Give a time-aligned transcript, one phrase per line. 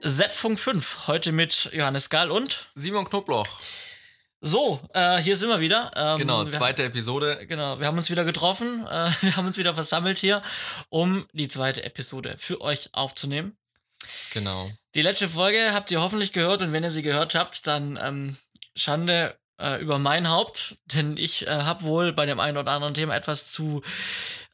[0.00, 3.46] Z-Funk 5, heute mit Johannes Gall und Simon Knobloch.
[4.40, 5.90] So, äh, hier sind wir wieder.
[5.96, 7.46] Ähm, genau, zweite wir, Episode.
[7.46, 10.42] Genau, wir haben uns wieder getroffen, äh, wir haben uns wieder versammelt hier,
[10.90, 13.56] um die zweite Episode für euch aufzunehmen.
[14.32, 14.70] Genau.
[14.94, 18.36] Die letzte Folge habt ihr hoffentlich gehört und wenn ihr sie gehört habt, dann ähm,
[18.76, 22.94] Schande äh, über mein Haupt, denn ich äh, habe wohl bei dem einen oder anderen
[22.94, 23.82] Thema etwas zu,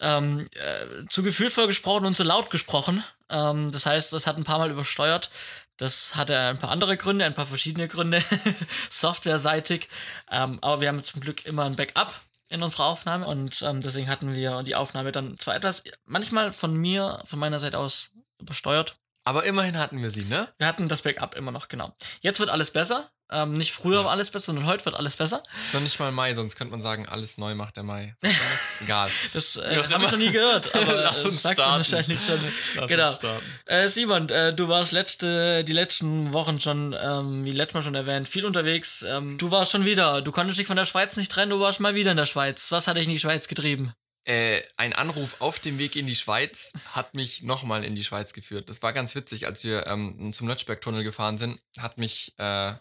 [0.01, 3.05] ähm, äh, zu gefühlvoll gesprochen und zu laut gesprochen.
[3.29, 5.31] Ähm, das heißt, das hat ein paar Mal übersteuert.
[5.77, 8.23] Das hatte ein paar andere Gründe, ein paar verschiedene Gründe,
[8.91, 9.89] softwareseitig.
[10.31, 14.09] Ähm, aber wir haben zum Glück immer ein Backup in unserer Aufnahme und ähm, deswegen
[14.09, 18.11] hatten wir die Aufnahme dann zwar etwas, manchmal von mir, von meiner Seite aus
[18.41, 18.97] übersteuert.
[19.25, 20.49] Aber immerhin hatten wir sie, ne?
[20.59, 21.95] Wir hatten das Backup immer noch, genau.
[22.21, 23.11] Jetzt wird alles besser.
[23.33, 25.43] Ähm, nicht früher war alles besser, sondern heute wird alles besser.
[25.57, 28.17] Ist noch nicht mal Mai, sonst könnte man sagen, alles neu macht der Mai.
[28.83, 29.11] Egal.
[29.33, 31.79] das äh, habe ich noch nie gehört, aber Lass uns sagt starten.
[31.79, 32.41] wahrscheinlich schon.
[32.77, 33.09] Lass genau.
[33.11, 33.21] Uns
[33.67, 37.95] Äh, Simon, äh, du warst letzte, die letzten Wochen schon, ähm, wie letztes Mal schon
[37.95, 39.03] erwähnt, viel unterwegs.
[39.03, 41.81] Ähm, du warst schon wieder, du konntest dich von der Schweiz nicht trennen, du warst
[41.81, 42.73] mal wieder in der Schweiz.
[42.73, 43.93] Was hat dich in die Schweiz getrieben?
[44.25, 48.33] Äh, ein Anruf auf dem Weg in die Schweiz hat mich nochmal in die Schweiz
[48.35, 48.69] geführt.
[48.69, 52.75] Das war ganz witzig, als wir ähm, zum Lötschberg-Tunnel gefahren sind, hat mich äh,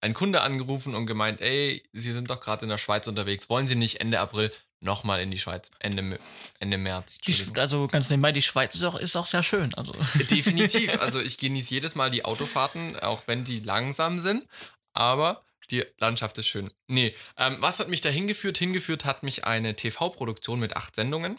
[0.00, 3.66] ein Kunde angerufen und gemeint, ey, Sie sind doch gerade in der Schweiz unterwegs, wollen
[3.66, 6.18] Sie nicht Ende April nochmal in die Schweiz, Ende,
[6.58, 7.18] Ende März.
[7.18, 9.74] Die, also ganz nebenbei, die Schweiz ist auch, ist auch sehr schön.
[9.74, 9.92] Also.
[10.30, 10.90] Definitiv.
[11.00, 14.46] Also ich genieße jedes Mal die Autofahrten, auch wenn die langsam sind,
[14.92, 16.70] aber die Landschaft ist schön.
[16.88, 18.58] Nee, ähm, was hat mich da hingeführt?
[18.58, 21.38] Hingeführt hat mich eine TV-Produktion mit acht Sendungen,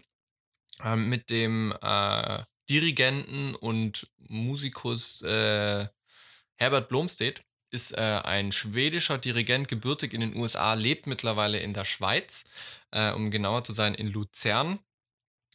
[0.83, 5.87] ähm, mit dem äh, Dirigenten und Musikus äh,
[6.55, 11.86] Herbert Blomstedt ist äh, ein schwedischer Dirigent, gebürtig in den USA, lebt mittlerweile in der
[11.86, 12.44] Schweiz,
[12.91, 14.80] äh, um genauer zu sein, in Luzern.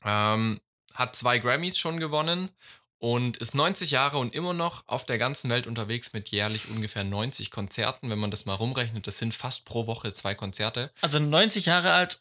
[0.04, 0.60] Ähm,
[0.94, 2.50] hat zwei Grammys schon gewonnen
[2.98, 7.04] und ist 90 Jahre und immer noch auf der ganzen Welt unterwegs mit jährlich ungefähr
[7.04, 8.10] 90 Konzerten.
[8.10, 10.90] Wenn man das mal rumrechnet, das sind fast pro Woche zwei Konzerte.
[11.02, 12.20] Also 90 Jahre alt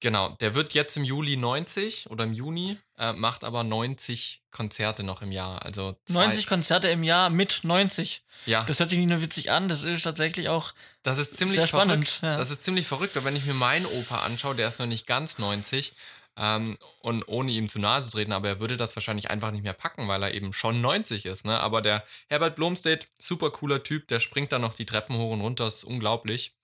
[0.00, 5.02] Genau, der wird jetzt im Juli 90 oder im Juni, äh, macht aber 90 Konzerte
[5.02, 5.62] noch im Jahr.
[5.62, 8.24] Also 90 Konzerte im Jahr mit 90.
[8.46, 8.64] Ja.
[8.64, 11.66] Das hört sich nicht nur witzig an, das ist tatsächlich auch das ist ziemlich sehr
[11.66, 12.08] spannend.
[12.08, 12.22] Verrückt.
[12.22, 12.38] Ja.
[12.38, 15.38] Das ist ziemlich verrückt, wenn ich mir meinen Opa anschaue, der ist noch nicht ganz
[15.38, 15.92] 90.
[16.38, 19.62] Ähm, und ohne ihm zu nahe zu treten, aber er würde das wahrscheinlich einfach nicht
[19.62, 21.46] mehr packen, weil er eben schon 90 ist.
[21.46, 21.58] Ne?
[21.58, 25.40] Aber der Herbert Blomstedt, super cooler Typ, der springt dann noch die Treppen hoch und
[25.40, 26.54] runter, ist unglaublich.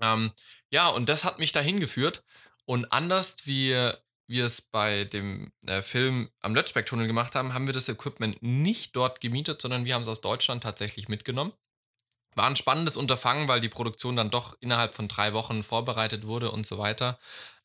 [0.00, 0.32] Ähm,
[0.70, 2.24] ja, und das hat mich dahin geführt.
[2.64, 3.92] Und anders wie
[4.26, 8.96] wir es bei dem äh, Film am Lötschbeck-Tunnel gemacht haben, haben wir das Equipment nicht
[8.96, 11.52] dort gemietet, sondern wir haben es aus Deutschland tatsächlich mitgenommen.
[12.34, 16.50] War ein spannendes Unterfangen, weil die Produktion dann doch innerhalb von drei Wochen vorbereitet wurde
[16.50, 17.18] und so weiter.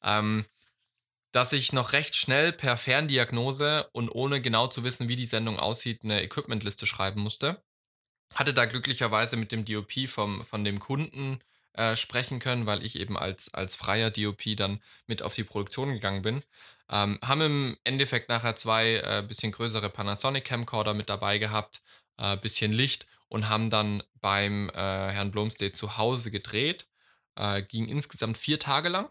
[0.04, 0.46] Ähm,
[1.32, 5.60] dass ich noch recht schnell per Ferndiagnose und ohne genau zu wissen, wie die Sendung
[5.60, 7.64] aussieht, eine Equipmentliste schreiben musste.
[8.34, 11.40] Hatte da glücklicherweise mit dem DOP vom, von dem Kunden
[11.80, 15.94] äh, sprechen können, weil ich eben als, als freier DOP dann mit auf die Produktion
[15.94, 16.44] gegangen bin.
[16.90, 21.82] Ähm, haben im Endeffekt nachher zwei äh, bisschen größere Panasonic Camcorder mit dabei gehabt,
[22.18, 26.86] äh, bisschen Licht und haben dann beim äh, Herrn Blomstedt zu Hause gedreht.
[27.36, 29.10] Äh, ging insgesamt vier Tage lang.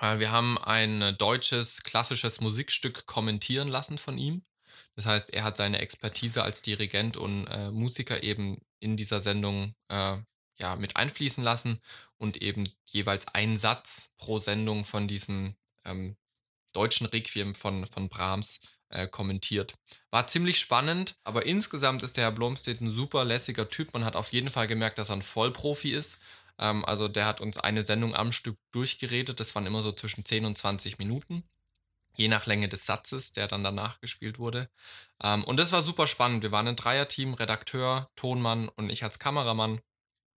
[0.00, 4.44] Äh, wir haben ein deutsches klassisches Musikstück kommentieren lassen von ihm.
[4.94, 9.74] Das heißt, er hat seine Expertise als Dirigent und Musiker eben in dieser Sendung
[10.58, 11.80] ja, mit einfließen lassen
[12.18, 16.16] und eben jeweils einen Satz pro Sendung von diesem ähm,
[16.72, 19.74] deutschen Requiem von, von Brahms äh, kommentiert.
[20.10, 23.92] War ziemlich spannend, aber insgesamt ist der Herr Blomstedt ein super lässiger Typ.
[23.92, 26.20] Man hat auf jeden Fall gemerkt, dass er ein Vollprofi ist.
[26.58, 29.40] Ähm, also der hat uns eine Sendung am Stück durchgeredet.
[29.40, 31.42] Das waren immer so zwischen 10 und 20 Minuten.
[32.14, 34.70] Je nach Länge des Satzes, der dann danach gespielt wurde.
[35.22, 36.42] Ähm, und das war super spannend.
[36.42, 39.80] Wir waren ein Dreierteam, Redakteur, Tonmann und ich als Kameramann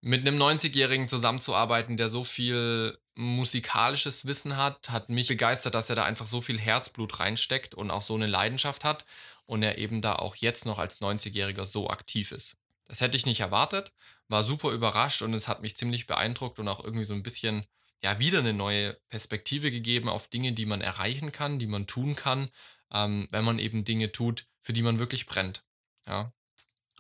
[0.01, 5.97] mit einem 90-Jährigen zusammenzuarbeiten, der so viel musikalisches Wissen hat, hat mich begeistert, dass er
[5.97, 9.05] da einfach so viel Herzblut reinsteckt und auch so eine Leidenschaft hat
[9.45, 12.59] und er eben da auch jetzt noch als 90-Jähriger so aktiv ist.
[12.87, 13.93] Das hätte ich nicht erwartet,
[14.29, 17.67] war super überrascht und es hat mich ziemlich beeindruckt und auch irgendwie so ein bisschen,
[18.03, 22.15] ja, wieder eine neue Perspektive gegeben auf Dinge, die man erreichen kann, die man tun
[22.15, 22.51] kann,
[22.93, 25.65] ähm, wenn man eben Dinge tut, für die man wirklich brennt.
[26.07, 26.31] Ja,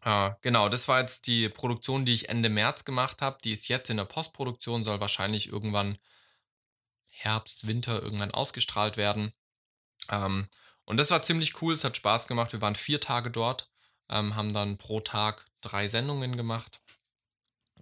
[0.02, 3.38] Ah, genau, das war jetzt die Produktion, die ich Ende März gemacht habe.
[3.42, 5.98] Die ist jetzt in der Postproduktion, soll wahrscheinlich irgendwann
[7.10, 9.32] Herbst, Winter irgendwann ausgestrahlt werden.
[10.10, 10.48] Ähm,
[10.84, 12.52] und das war ziemlich cool, es hat Spaß gemacht.
[12.52, 13.70] Wir waren vier Tage dort,
[14.08, 16.80] ähm, haben dann pro Tag drei Sendungen gemacht.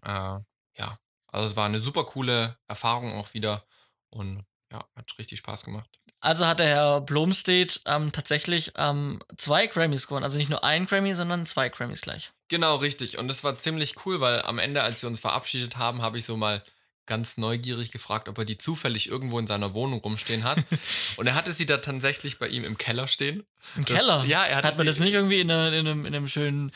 [0.03, 0.41] Äh,
[0.79, 0.99] ja,
[1.29, 3.67] also es war eine super coole Erfahrung auch wieder
[4.11, 6.01] und ja, hat richtig Spaß gemacht.
[6.21, 10.25] Also hat der Herr Blomstedt ähm, tatsächlich ähm, zwei Grammys gewonnen.
[10.25, 12.33] Also nicht nur ein Grammy, sondern zwei Grammys gleich.
[12.49, 13.19] Genau, richtig.
[13.19, 16.25] Und das war ziemlich cool, weil am Ende, als wir uns verabschiedet haben, habe ich
[16.25, 16.63] so mal
[17.07, 20.59] ganz neugierig gefragt, ob er die zufällig irgendwo in seiner Wohnung rumstehen hat.
[21.17, 23.45] und er hatte sie da tatsächlich bei ihm im Keller stehen.
[23.77, 24.25] Im das, Keller?
[24.25, 26.73] Ja, er hatte Hat man das nicht irgendwie in, einer, in, einem, in einem schönen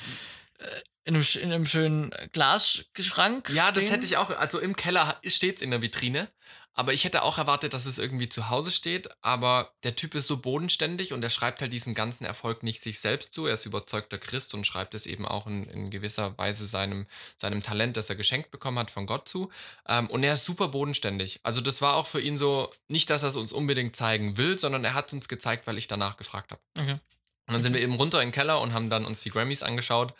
[0.59, 0.67] äh,
[1.05, 3.51] in einem, in einem schönen Glasschrank.
[3.51, 4.31] Ja, das hätte ich auch.
[4.39, 6.29] Also im Keller steht es in der Vitrine.
[6.75, 9.11] Aber ich hätte auch erwartet, dass es irgendwie zu Hause steht.
[9.23, 13.01] Aber der Typ ist so bodenständig und er schreibt halt diesen ganzen Erfolg nicht sich
[13.01, 13.47] selbst zu.
[13.47, 17.07] Er ist überzeugter Christ und schreibt es eben auch in, in gewisser Weise seinem,
[17.37, 19.51] seinem Talent, das er geschenkt bekommen hat, von Gott zu.
[19.89, 21.41] Ähm, und er ist super bodenständig.
[21.43, 24.59] Also das war auch für ihn so, nicht, dass er es uns unbedingt zeigen will,
[24.59, 26.63] sondern er hat uns gezeigt, weil ich danach gefragt habe.
[26.79, 26.99] Okay.
[27.47, 29.65] Und dann sind wir eben runter in den Keller und haben dann uns die Grammys
[29.65, 30.15] angeschaut.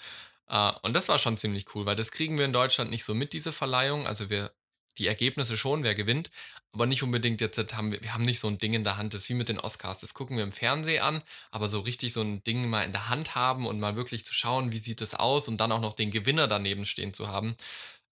[0.53, 3.15] Uh, und das war schon ziemlich cool, weil das kriegen wir in Deutschland nicht so
[3.15, 4.09] mit, diese Verleihung.
[4.09, 4.51] Also wir
[5.01, 6.31] die Ergebnisse schon, wer gewinnt,
[6.73, 9.15] aber nicht unbedingt jetzt haben wir, wir haben nicht so ein Ding in der Hand,
[9.15, 12.13] das ist wie mit den Oscars, das gucken wir im Fernsehen an, aber so richtig
[12.13, 15.01] so ein Ding mal in der Hand haben und mal wirklich zu schauen, wie sieht
[15.01, 17.57] es aus und dann auch noch den Gewinner daneben stehen zu haben,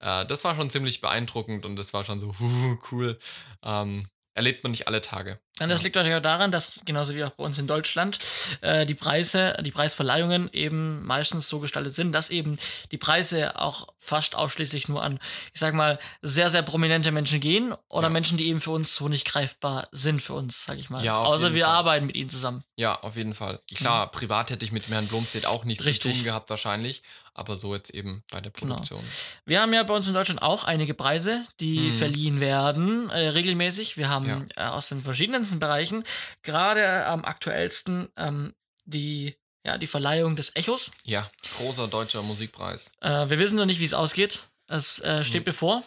[0.00, 3.18] äh, das war schon ziemlich beeindruckend und das war schon so uh, cool.
[3.62, 5.40] Ähm, erlebt man nicht alle Tage.
[5.60, 8.18] Und das liegt natürlich auch daran, dass genauso wie auch bei uns in Deutschland
[8.60, 12.58] äh, die Preise, die Preisverleihungen eben meistens so gestaltet sind, dass eben
[12.90, 15.18] die Preise auch fast ausschließlich nur an,
[15.52, 18.12] ich sag mal, sehr, sehr prominente Menschen gehen oder ja.
[18.12, 21.04] Menschen, die eben für uns so nicht greifbar sind für uns, sag ich mal.
[21.04, 21.74] Ja, Außer wir Fall.
[21.74, 22.64] arbeiten mit ihnen zusammen.
[22.76, 23.60] Ja, auf jeden Fall.
[23.74, 24.10] Klar, mhm.
[24.12, 26.12] privat hätte ich mit Herrn Blomstedt auch nichts Richtig.
[26.12, 27.02] zu tun gehabt wahrscheinlich,
[27.34, 28.74] aber so jetzt eben bei der genau.
[28.74, 29.00] Produktion.
[29.00, 29.12] Genau.
[29.46, 31.92] Wir haben ja bei uns in Deutschland auch einige Preise, die mhm.
[31.92, 33.96] verliehen werden, äh, regelmäßig.
[33.96, 34.42] Wir haben ja.
[34.56, 35.02] äh, aus den
[35.48, 36.04] verschiedensten Bereichen,
[36.42, 38.54] gerade am aktuellsten ähm,
[38.84, 40.92] die ja, die Verleihung des Echos.
[41.04, 42.94] Ja, großer deutscher Musikpreis.
[43.00, 44.44] Äh, wir wissen noch nicht, wie es ausgeht.
[44.68, 45.50] Es äh, steht mhm.
[45.50, 45.82] bevor.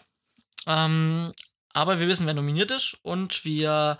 [0.67, 1.33] Ähm,
[1.73, 3.97] aber wir wissen, wer nominiert ist und wir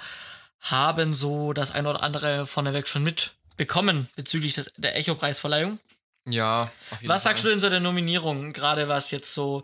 [0.60, 5.80] haben so das eine oder andere vorneweg schon mitbekommen bezüglich des, der Echo-Preisverleihung.
[6.30, 8.54] Ja, auf jeden Was sagst du denn zu der Nominierung?
[8.54, 9.64] Gerade was jetzt so.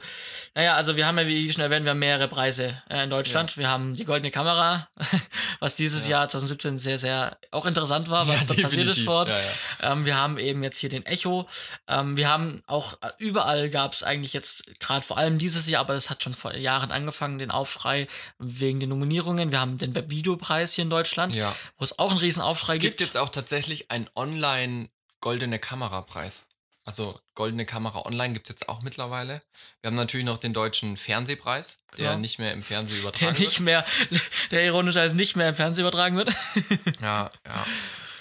[0.56, 3.52] Naja, also wir haben ja, wie schon erwähnt, wir haben mehrere Preise äh, in Deutschland.
[3.52, 3.58] Ja.
[3.58, 4.88] Wir haben die Goldene Kamera,
[5.60, 6.22] was dieses ja.
[6.22, 9.32] Jahr 2017 sehr, sehr auch interessant war, was ja, da passiert ist fort.
[9.84, 11.48] Ähm, wir haben eben jetzt hier den Echo.
[11.88, 15.82] Ähm, wir haben auch äh, überall gab es eigentlich jetzt, gerade vor allem dieses Jahr,
[15.82, 18.08] aber es hat schon vor Jahren angefangen, den Aufschrei
[18.40, 19.52] wegen den Nominierungen.
[19.52, 21.38] Wir haben den Webvideopreis hier in Deutschland,
[21.78, 22.96] wo es auch einen riesen Aufschrei gibt.
[22.96, 26.48] Es gibt jetzt auch tatsächlich ein Online- goldene Kamerapreis.
[26.88, 29.42] Also goldene Kamera online gibt es jetzt auch mittlerweile.
[29.82, 32.20] Wir haben natürlich noch den deutschen Fernsehpreis, der genau.
[32.20, 33.86] nicht mehr im Fernsehen übertragen der nicht Mehr,
[34.52, 36.30] der ironischerweise nicht mehr im Fernsehen übertragen wird.
[37.02, 37.66] ja, ja.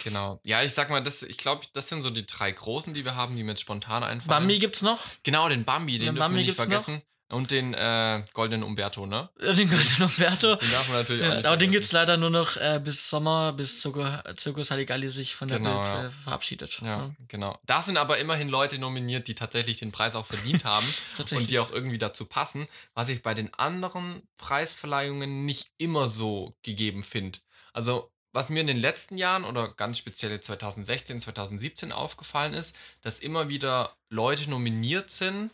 [0.02, 0.40] Genau.
[0.42, 3.14] Ja, ich sag mal, das, ich glaube, das sind so die drei großen, die wir
[3.14, 4.40] haben, die mir jetzt spontan einfallen.
[4.40, 5.00] Bambi gibt's noch?
[5.22, 6.94] Genau, den Bambi, den, den dürfen Bambi wir nicht vergessen.
[6.96, 7.02] Noch?
[7.28, 9.28] Und den äh, goldenen Umberto, ne?
[9.40, 10.54] Den goldenen Umberto.
[10.54, 12.80] Den darf man natürlich ja, auch nicht Aber den gibt es leider nur noch äh,
[12.82, 16.10] bis Sommer, bis Zirkus Halligalli sich von der genau, Bild ja.
[16.10, 16.80] verabschiedet.
[16.82, 17.58] Ja, ja, genau.
[17.66, 20.86] Da sind aber immerhin Leute nominiert, die tatsächlich den Preis auch verdient haben
[21.32, 26.54] und die auch irgendwie dazu passen, was ich bei den anderen Preisverleihungen nicht immer so
[26.62, 27.40] gegeben finde.
[27.72, 33.18] Also was mir in den letzten Jahren oder ganz speziell 2016, 2017 aufgefallen ist, dass
[33.18, 35.50] immer wieder Leute nominiert sind,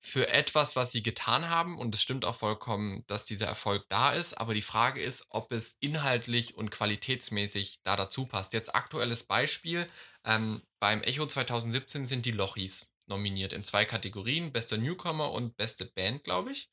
[0.00, 1.78] für etwas, was sie getan haben.
[1.78, 4.34] Und es stimmt auch vollkommen, dass dieser Erfolg da ist.
[4.34, 8.52] Aber die Frage ist, ob es inhaltlich und qualitätsmäßig da dazu passt.
[8.52, 9.88] Jetzt aktuelles Beispiel.
[10.24, 14.52] Ähm, beim Echo 2017 sind die Lochis nominiert in zwei Kategorien.
[14.52, 16.70] Bester Newcomer und beste Band, glaube ich.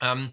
[0.00, 0.32] Ähm,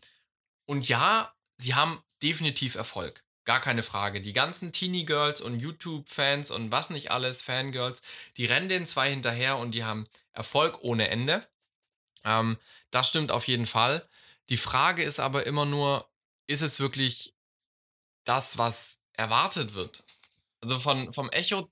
[0.65, 3.23] und ja, sie haben definitiv Erfolg.
[3.45, 4.19] Gar keine Frage.
[4.19, 8.01] Die ganzen Teenie Girls und YouTube-Fans und was nicht alles, Fangirls,
[8.35, 11.47] die rennen den zwei hinterher und die haben Erfolg ohne Ende.
[12.27, 12.57] Ähm,
[12.91, 14.07] das stimmt auf jeden Fall.
[14.49, 16.07] Die Frage ist aber immer nur,
[16.47, 17.33] ist es wirklich
[18.23, 20.03] das, was erwartet wird?
[20.61, 21.69] Also von, vom Echo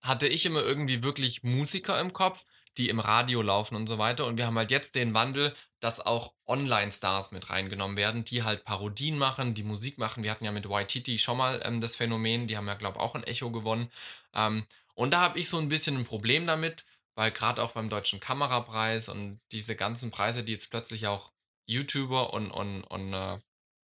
[0.00, 2.44] hatte ich immer irgendwie wirklich Musiker im Kopf,
[2.76, 4.26] die im Radio laufen und so weiter.
[4.26, 8.64] Und wir haben halt jetzt den Wandel, dass auch Online-Stars mit reingenommen werden, die halt
[8.64, 10.22] Parodien machen, die Musik machen.
[10.22, 13.02] Wir hatten ja mit Waititi schon mal ähm, das Phänomen, die haben ja, glaube ich,
[13.02, 13.90] auch ein Echo gewonnen.
[14.34, 16.84] Ähm, und da habe ich so ein bisschen ein Problem damit,
[17.16, 21.32] weil gerade auch beim Deutschen Kamerapreis und diese ganzen Preise, die jetzt plötzlich auch
[21.66, 23.38] YouTuber und, und, und äh,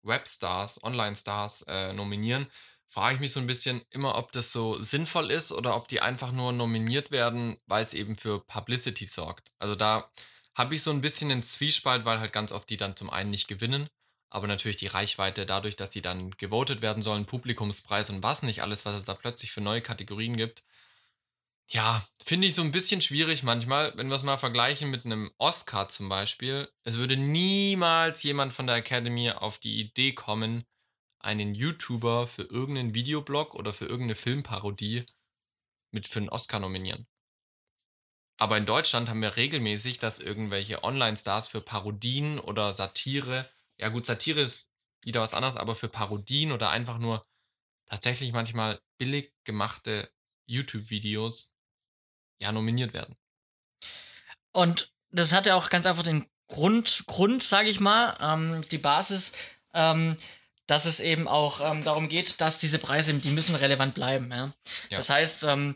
[0.03, 2.47] Webstars, Online-Stars äh, nominieren,
[2.87, 6.01] frage ich mich so ein bisschen immer, ob das so sinnvoll ist oder ob die
[6.01, 9.53] einfach nur nominiert werden, weil es eben für Publicity sorgt.
[9.59, 10.11] Also da
[10.53, 13.29] habe ich so ein bisschen den Zwiespalt, weil halt ganz oft die dann zum einen
[13.29, 13.87] nicht gewinnen,
[14.29, 18.61] aber natürlich die Reichweite dadurch, dass sie dann gewotet werden sollen, Publikumspreis und was nicht
[18.61, 20.63] alles, was es da plötzlich für neue Kategorien gibt,
[21.73, 25.31] ja, finde ich so ein bisschen schwierig manchmal, wenn wir es mal vergleichen mit einem
[25.37, 26.69] Oscar zum Beispiel.
[26.83, 30.65] Es würde niemals jemand von der Academy auf die Idee kommen,
[31.19, 35.05] einen YouTuber für irgendeinen Videoblog oder für irgendeine Filmparodie
[35.91, 37.07] mit für einen Oscar nominieren.
[38.37, 44.05] Aber in Deutschland haben wir regelmäßig, dass irgendwelche Online-Stars für Parodien oder Satire, ja gut,
[44.05, 44.69] Satire ist
[45.03, 47.21] wieder was anderes, aber für Parodien oder einfach nur
[47.85, 50.11] tatsächlich manchmal billig gemachte
[50.47, 51.55] YouTube-Videos
[52.41, 53.15] ja nominiert werden.
[54.51, 58.77] Und das hat ja auch ganz einfach den Grund, Grund sage ich mal, ähm, die
[58.77, 59.33] Basis,
[59.73, 60.15] ähm,
[60.67, 64.29] dass es eben auch ähm, darum geht, dass diese Preise, die müssen relevant bleiben.
[64.31, 64.53] Ja?
[64.89, 64.97] ja.
[64.97, 65.75] Das heißt, ähm,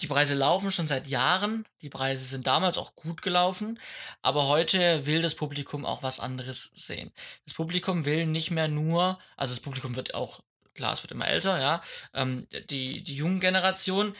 [0.00, 1.64] die Preise laufen schon seit Jahren.
[1.80, 3.78] Die Preise sind damals auch gut gelaufen.
[4.22, 7.12] Aber heute will das Publikum auch was anderes sehen.
[7.44, 10.40] Das Publikum will nicht mehr nur, also das Publikum wird auch,
[10.74, 11.80] klar, es wird immer älter, ja.
[12.12, 14.14] Ähm, die, die jungen Generation,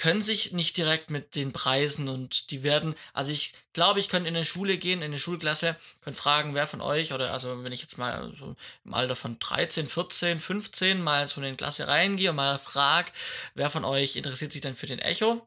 [0.00, 4.30] können sich nicht direkt mit den Preisen und die werden, also ich glaube, ich könnte
[4.30, 7.72] in eine Schule gehen, in eine Schulklasse, könnte fragen, wer von euch, oder also wenn
[7.72, 11.86] ich jetzt mal so im Alter von 13, 14, 15 mal so in eine Klasse
[11.86, 13.12] reingehe und mal frage,
[13.54, 15.46] wer von euch interessiert sich denn für den Echo,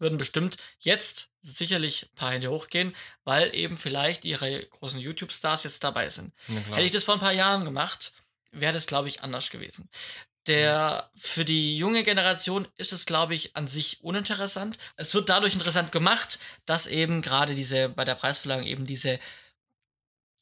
[0.00, 5.84] würden bestimmt jetzt sicherlich ein paar Hände hochgehen, weil eben vielleicht ihre großen YouTube-Stars jetzt
[5.84, 6.32] dabei sind.
[6.48, 8.12] Hätte ich das vor ein paar Jahren gemacht,
[8.50, 9.88] wäre das, glaube ich, anders gewesen.
[10.48, 14.76] Der für die junge Generation ist es, glaube ich, an sich uninteressant.
[14.96, 19.20] Es wird dadurch interessant gemacht, dass eben gerade diese bei der Preisverleihung eben diese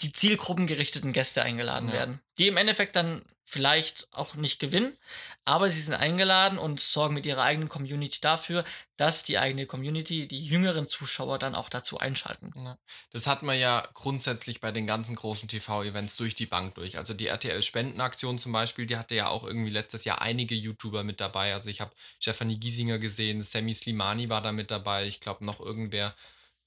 [0.00, 1.95] die zielgruppengerichteten Gäste eingeladen ja.
[1.95, 4.97] werden, die im Endeffekt dann vielleicht auch nicht gewinnen,
[5.45, 8.62] aber sie sind eingeladen und sorgen mit ihrer eigenen Community dafür,
[8.97, 12.52] dass die eigene Community, die jüngeren Zuschauer dann auch dazu einschalten.
[12.57, 12.78] Ja.
[13.12, 16.97] Das hat man ja grundsätzlich bei den ganzen großen TV-Events durch die Bank durch.
[16.97, 21.21] Also die RTL-Spendenaktion zum Beispiel, die hatte ja auch irgendwie letztes Jahr einige YouTuber mit
[21.21, 21.52] dabei.
[21.52, 21.90] Also ich habe
[22.21, 26.14] Stephanie Giesinger gesehen, Sammy Slimani war da mit dabei, ich glaube noch irgendwer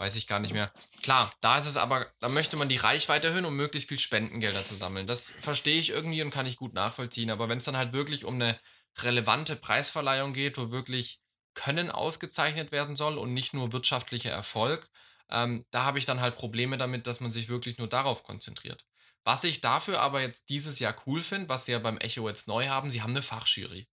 [0.03, 0.69] weiß ich gar nicht mehr.
[1.01, 4.65] Klar, da ist es aber, da möchte man die Reichweite erhöhen, um möglichst viel Spendengelder
[4.65, 5.07] zu sammeln.
[5.07, 7.29] Das verstehe ich irgendwie und kann ich gut nachvollziehen.
[7.29, 8.59] Aber wenn es dann halt wirklich um eine
[8.99, 11.21] relevante Preisverleihung geht, wo wirklich
[11.53, 14.89] Können ausgezeichnet werden soll und nicht nur wirtschaftlicher Erfolg,
[15.29, 18.85] ähm, da habe ich dann halt Probleme damit, dass man sich wirklich nur darauf konzentriert.
[19.23, 22.49] Was ich dafür aber jetzt dieses Jahr cool finde, was sie ja beim Echo jetzt
[22.49, 23.87] neu haben, sie haben eine Fachjury.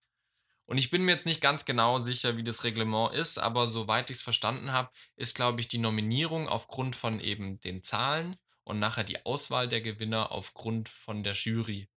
[0.70, 4.08] Und ich bin mir jetzt nicht ganz genau sicher, wie das Reglement ist, aber soweit
[4.08, 8.78] ich es verstanden habe, ist, glaube ich, die Nominierung aufgrund von eben den Zahlen und
[8.78, 11.88] nachher die Auswahl der Gewinner aufgrund von der Jury.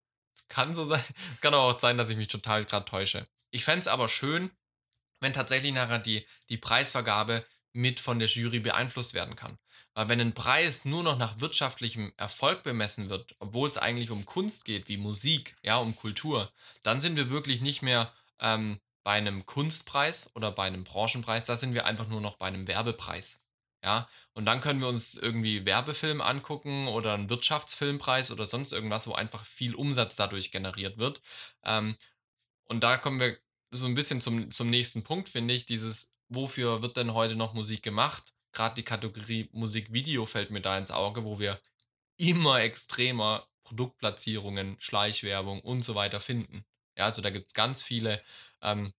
[0.47, 1.03] Kann so sein,
[1.41, 3.27] kann aber auch sein, dass ich mich total gerade täusche.
[3.51, 4.49] Ich fände es aber schön,
[5.19, 9.59] wenn tatsächlich nachher die, die Preisvergabe mit von der Jury beeinflusst werden kann.
[9.93, 14.25] Weil wenn ein Preis nur noch nach wirtschaftlichem Erfolg bemessen wird, obwohl es eigentlich um
[14.25, 16.51] Kunst geht, wie Musik, ja, um Kultur,
[16.81, 21.55] dann sind wir wirklich nicht mehr ähm, bei einem Kunstpreis oder bei einem Branchenpreis, da
[21.55, 23.41] sind wir einfach nur noch bei einem Werbepreis.
[23.83, 29.07] Ja, und dann können wir uns irgendwie Werbefilm angucken oder einen Wirtschaftsfilmpreis oder sonst irgendwas,
[29.07, 31.21] wo einfach viel Umsatz dadurch generiert wird.
[31.63, 31.97] Ähm,
[32.65, 33.37] und da kommen wir
[33.71, 35.65] so ein bisschen zum, zum nächsten Punkt, finde ich.
[35.65, 38.33] Dieses, wofür wird denn heute noch Musik gemacht?
[38.53, 41.59] Gerade die Kategorie Musikvideo fällt mir da ins Auge, wo wir
[42.17, 46.65] immer extremer Produktplatzierungen, Schleichwerbung und so weiter finden.
[46.97, 48.21] Ja, also da gibt es ganz viele.
[48.61, 48.93] Ähm,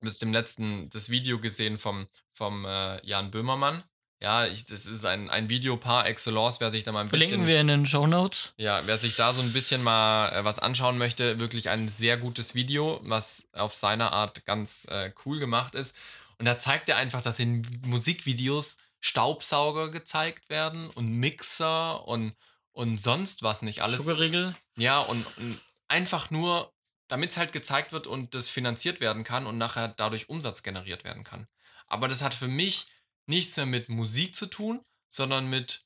[0.00, 3.82] bis dem letzten das Video gesehen vom, vom äh, Jan Böhmermann.
[4.20, 7.40] Ja, ich, das ist ein, ein Video par excellence, wer sich da mal ein Verlinken
[7.40, 7.46] bisschen.
[7.46, 8.52] wir in den Show Notes.
[8.56, 12.16] Ja, wer sich da so ein bisschen mal äh, was anschauen möchte, wirklich ein sehr
[12.16, 15.94] gutes Video, was auf seiner Art ganz äh, cool gemacht ist.
[16.38, 22.34] Und da zeigt er einfach, dass in Musikvideos Staubsauger gezeigt werden und Mixer und,
[22.72, 23.98] und sonst was nicht alles.
[23.98, 24.56] Zuckerriegel.
[24.76, 26.72] Ja, und, und einfach nur
[27.08, 31.04] damit es halt gezeigt wird und das finanziert werden kann und nachher dadurch Umsatz generiert
[31.04, 31.48] werden kann.
[31.86, 32.86] Aber das hat für mich
[33.26, 35.82] nichts mehr mit Musik zu tun, sondern mit,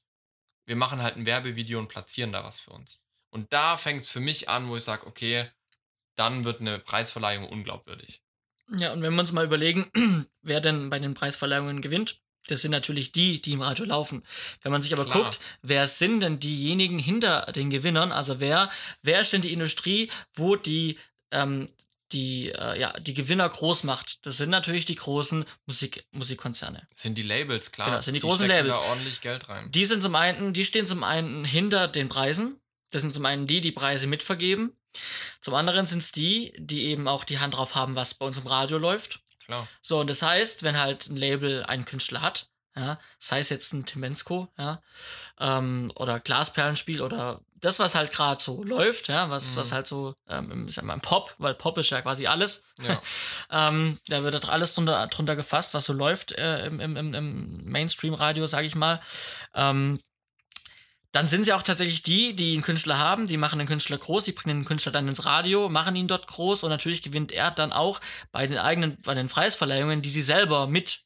[0.66, 3.00] wir machen halt ein Werbevideo und platzieren da was für uns.
[3.30, 5.48] Und da fängt es für mich an, wo ich sage, okay,
[6.16, 8.22] dann wird eine Preisverleihung unglaubwürdig.
[8.68, 12.72] Ja, und wenn wir uns mal überlegen, wer denn bei den Preisverleihungen gewinnt, das sind
[12.72, 14.24] natürlich die, die im Radio laufen.
[14.62, 15.24] Wenn man sich aber Klar.
[15.24, 18.10] guckt, wer sind denn diejenigen hinter den Gewinnern?
[18.10, 18.68] Also wer,
[19.02, 20.98] wer ist denn die Industrie, wo die
[21.32, 21.66] ähm,
[22.12, 24.24] die, äh, ja, die Gewinner groß macht.
[24.26, 26.86] Das sind natürlich die großen Musik, Musikkonzerne.
[26.94, 27.88] Sind die Labels, klar.
[27.88, 28.76] Genau, sind die, die großen Labels.
[28.76, 29.70] da ordentlich Geld rein.
[29.70, 32.60] Die sind zum einen, die stehen zum einen hinter den Preisen.
[32.90, 34.76] Das sind zum einen die, die Preise mitvergeben.
[35.40, 38.38] Zum anderen sind es die, die eben auch die Hand drauf haben, was bei uns
[38.38, 39.20] im Radio läuft.
[39.46, 39.66] Klar.
[39.80, 43.72] So, und das heißt, wenn halt ein Label einen Künstler hat, ja, sei es jetzt
[43.72, 44.80] ein Timensko, ja,
[45.38, 49.60] ähm, oder Glasperlenspiel oder das, was halt gerade so läuft, ja, was, mhm.
[49.60, 52.64] was halt so, ähm, ich sag mal, Pop, weil Pop ist ja quasi alles.
[52.82, 53.00] Ja.
[53.68, 58.46] ähm, da wird alles drunter, drunter gefasst, was so läuft äh, im, im, im Mainstream-Radio,
[58.46, 59.00] sag ich mal.
[59.54, 60.00] Ähm,
[61.12, 64.24] dann sind sie auch tatsächlich die, die einen Künstler haben, die machen den Künstler groß,
[64.24, 67.50] die bringen den Künstler dann ins Radio, machen ihn dort groß und natürlich gewinnt er
[67.50, 68.00] dann auch
[68.32, 71.02] bei den eigenen, bei den Preisverleihungen, die sie selber mit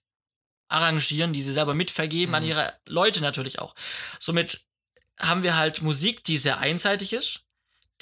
[0.68, 2.34] arrangieren, die sie selber mitvergeben, mhm.
[2.34, 3.74] an ihre Leute natürlich auch.
[4.18, 4.60] Somit
[5.18, 7.44] haben wir halt Musik, die sehr einseitig ist,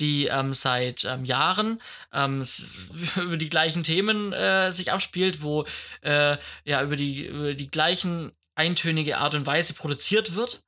[0.00, 1.80] die ähm, seit ähm, Jahren
[2.12, 2.44] ähm,
[3.16, 5.64] über die gleichen Themen äh, sich abspielt, wo
[6.02, 10.62] äh, ja über die, über die gleichen eintönige Art und Weise produziert wird.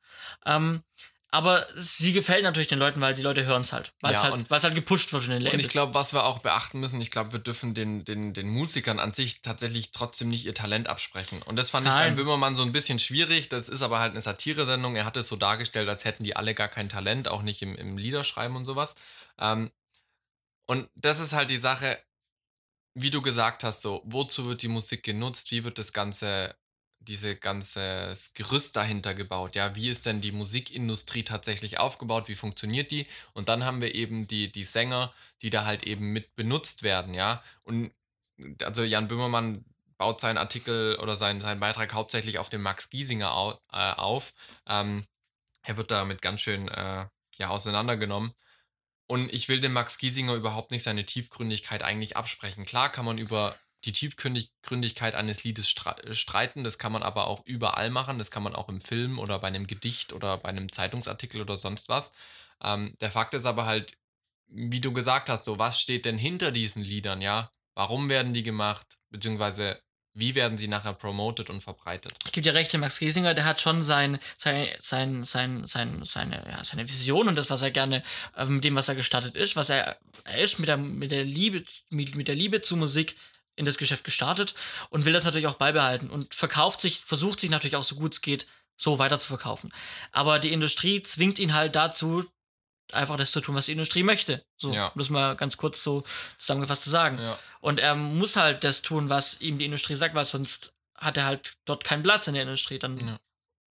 [0.44, 0.82] Ähm,
[1.36, 3.92] aber sie gefällt natürlich den Leuten, weil die Leute hören es halt.
[4.00, 5.52] Weil es ja, halt, halt gepusht wird in den Labels.
[5.52, 8.48] Und ich glaube, was wir auch beachten müssen, ich glaube, wir dürfen den, den, den
[8.48, 11.42] Musikern an sich tatsächlich trotzdem nicht ihr Talent absprechen.
[11.42, 11.94] Und das fand Nein.
[11.94, 13.50] ich beim Böhmermann so ein bisschen schwierig.
[13.50, 14.96] Das ist aber halt eine Satire-Sendung.
[14.96, 17.76] Er hat es so dargestellt, als hätten die alle gar kein Talent, auch nicht im,
[17.76, 18.94] im Liederschreiben und sowas.
[19.38, 19.70] Ähm,
[20.64, 21.98] und das ist halt die Sache,
[22.94, 26.56] wie du gesagt hast, so, wozu wird die Musik genutzt, wie wird das Ganze
[27.08, 29.54] diese ganze Gerüst dahinter gebaut.
[29.54, 32.28] Ja, wie ist denn die Musikindustrie tatsächlich aufgebaut?
[32.28, 33.06] Wie funktioniert die?
[33.32, 37.14] Und dann haben wir eben die, die Sänger, die da halt eben mit benutzt werden.
[37.14, 37.92] Ja, und
[38.62, 39.64] also Jan Böhmermann
[39.98, 44.34] baut seinen Artikel oder seinen, seinen Beitrag hauptsächlich auf dem Max Giesinger au, äh, auf.
[44.66, 45.06] Ähm,
[45.62, 47.06] er wird damit ganz schön äh,
[47.38, 48.32] ja, auseinandergenommen.
[49.08, 52.64] Und ich will dem Max Giesinger überhaupt nicht seine Tiefgründigkeit eigentlich absprechen.
[52.64, 55.74] Klar kann man über die Tiefgründigkeit eines Liedes
[56.04, 56.64] äh, streiten.
[56.64, 58.18] Das kann man aber auch überall machen.
[58.18, 61.56] Das kann man auch im Film oder bei einem Gedicht oder bei einem Zeitungsartikel oder
[61.56, 62.12] sonst was.
[62.62, 63.96] Ähm, der Fakt ist aber halt,
[64.48, 67.50] wie du gesagt hast, so, was steht denn hinter diesen Liedern, ja?
[67.74, 68.98] Warum werden die gemacht?
[69.10, 69.80] Beziehungsweise,
[70.14, 72.14] wie werden sie nachher promoted und verbreitet?
[72.24, 76.02] Ich gebe dir recht, der Max Giesinger, der hat schon sein, sein, sein, sein, sein,
[76.02, 78.02] seine, ja, seine Vision und das, was er gerne,
[78.34, 81.24] äh, mit dem, was er gestattet ist, was er, er ist mit der, mit der
[81.24, 83.16] Liebe, mit, mit der Liebe zu Musik
[83.56, 84.54] in das Geschäft gestartet
[84.90, 88.14] und will das natürlich auch beibehalten und verkauft sich, versucht sich natürlich auch so gut
[88.14, 88.46] es geht,
[88.76, 89.72] so weiter zu verkaufen.
[90.12, 92.24] Aber die Industrie zwingt ihn halt dazu,
[92.92, 94.44] einfach das zu tun, was die Industrie möchte.
[94.58, 94.88] So, ja.
[94.88, 96.04] um das mal ganz kurz so
[96.38, 97.18] zusammengefasst zu sagen.
[97.18, 97.38] Ja.
[97.60, 101.24] Und er muss halt das tun, was ihm die Industrie sagt, weil sonst hat er
[101.24, 102.78] halt dort keinen Platz in der Industrie.
[102.78, 103.18] Dann ja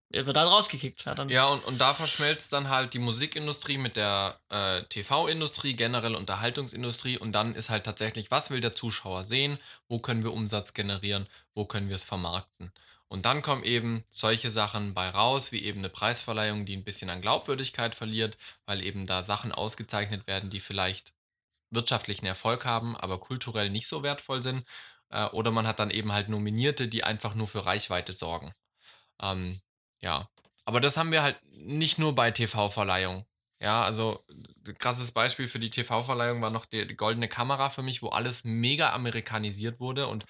[0.10, 1.06] er wird halt rausgekickt.
[1.06, 5.76] Ja, dann ja und, und da verschmelzt dann halt die Musikindustrie mit der äh, TV-Industrie,
[5.76, 10.34] generell Unterhaltungsindustrie und dann ist halt tatsächlich, was will der Zuschauer sehen, wo können wir
[10.34, 12.72] Umsatz generieren, wo können wir es vermarkten.
[13.08, 17.10] Und dann kommen eben solche Sachen bei raus, wie eben eine Preisverleihung, die ein bisschen
[17.10, 21.14] an Glaubwürdigkeit verliert, weil eben da Sachen ausgezeichnet werden, die vielleicht
[21.70, 24.68] wirtschaftlichen Erfolg haben, aber kulturell nicht so wertvoll sind.
[25.10, 28.54] Äh, oder man hat dann eben halt Nominierte, die einfach nur für Reichweite sorgen.
[29.22, 29.60] Ähm,
[30.06, 30.30] ja.
[30.66, 33.26] Aber das haben wir halt nicht nur bei TV-Verleihungen.
[33.60, 34.24] Ja, also
[34.78, 38.44] krasses Beispiel für die TV-Verleihung war noch die, die, goldene Kamera für mich, wo alles
[38.44, 40.26] mega amerikanisiert wurde und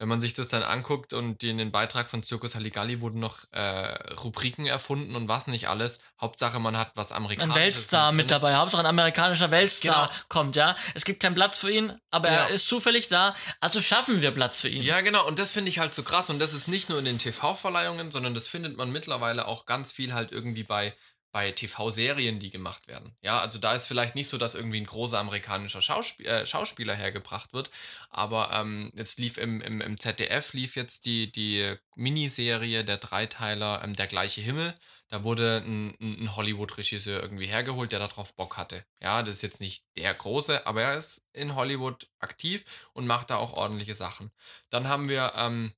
[0.00, 3.44] wenn man sich das dann anguckt und in den Beitrag von Zirkus Halligalli wurden noch
[3.52, 6.00] äh, Rubriken erfunden und was nicht alles.
[6.18, 7.54] Hauptsache, man hat was Amerikanisches.
[7.54, 8.54] Ein Weltstar mit dabei.
[8.54, 10.20] Hauptsache, ein amerikanischer Weltstar genau.
[10.30, 10.74] kommt, ja.
[10.94, 12.44] Es gibt keinen Platz für ihn, aber ja.
[12.44, 13.34] er ist zufällig da.
[13.60, 14.82] Also schaffen wir Platz für ihn.
[14.82, 15.26] Ja, genau.
[15.26, 16.30] Und das finde ich halt so krass.
[16.30, 19.92] Und das ist nicht nur in den TV-Verleihungen, sondern das findet man mittlerweile auch ganz
[19.92, 20.96] viel halt irgendwie bei
[21.32, 23.16] bei TV-Serien, die gemacht werden.
[23.22, 26.94] Ja, also da ist vielleicht nicht so, dass irgendwie ein großer amerikanischer Schauspiel, äh, Schauspieler
[26.94, 27.70] hergebracht wird,
[28.10, 33.82] aber ähm, jetzt lief im, im, im ZDF lief jetzt die, die Miniserie der Dreiteiler
[33.84, 34.74] ähm, Der gleiche Himmel.
[35.08, 38.84] Da wurde ein, ein Hollywood-Regisseur irgendwie hergeholt, der darauf Bock hatte.
[39.00, 43.30] Ja, das ist jetzt nicht der große, aber er ist in Hollywood aktiv und macht
[43.30, 44.30] da auch ordentliche Sachen.
[44.68, 45.72] Dann haben wir ähm,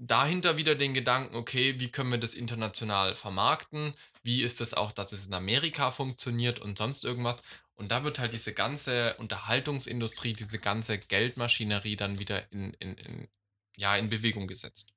[0.00, 3.92] dahinter wieder den Gedanken, okay, wie können wir das international vermarkten?
[4.22, 7.42] Wie ist es auch, dass es in Amerika funktioniert und sonst irgendwas?
[7.74, 13.28] Und da wird halt diese ganze Unterhaltungsindustrie, diese ganze Geldmaschinerie dann wieder in, in, in
[13.76, 14.92] ja, in Bewegung gesetzt.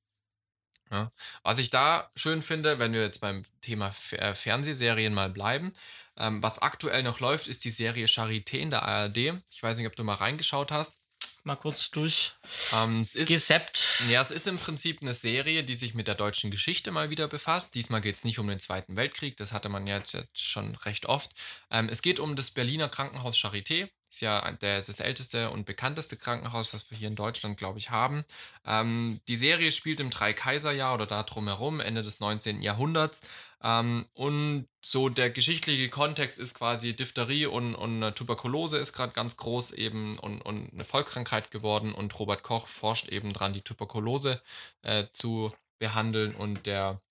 [0.92, 1.12] Ja.
[1.44, 5.74] Was ich da schön finde, wenn wir jetzt beim Thema äh, Fernsehserien mal bleiben,
[6.18, 9.42] ähm, was aktuell noch läuft, ist die Serie Charité in der ARD.
[9.50, 11.03] Ich weiß nicht, ob du mal reingeschaut hast
[11.46, 12.34] mal kurz durch
[12.74, 13.88] ähm, es ist, gesappt.
[14.10, 17.28] Ja, es ist im Prinzip eine Serie, die sich mit der deutschen Geschichte mal wieder
[17.28, 17.76] befasst.
[17.76, 21.32] Diesmal geht es nicht um den Zweiten Weltkrieg, das hatte man jetzt schon recht oft.
[21.70, 23.90] Ähm, es geht um das Berliner Krankenhaus Charité.
[24.10, 27.90] Ist ja der, das älteste und bekannteste Krankenhaus, das wir hier in Deutschland, glaube ich,
[27.90, 28.24] haben.
[28.64, 32.62] Ähm, die Serie spielt im Dreikaiserjahr oder da drumherum, Ende des 19.
[32.62, 33.22] Jahrhunderts.
[33.64, 39.38] Ähm, und so der geschichtliche Kontext ist quasi Diphtherie und, und Tuberkulose ist gerade ganz
[39.38, 41.94] groß eben und, und eine Volkskrankheit geworden.
[41.94, 44.42] Und Robert Koch forscht eben dran, die Tuberkulose
[44.82, 46.36] äh, zu behandeln.
[46.36, 47.02] Und der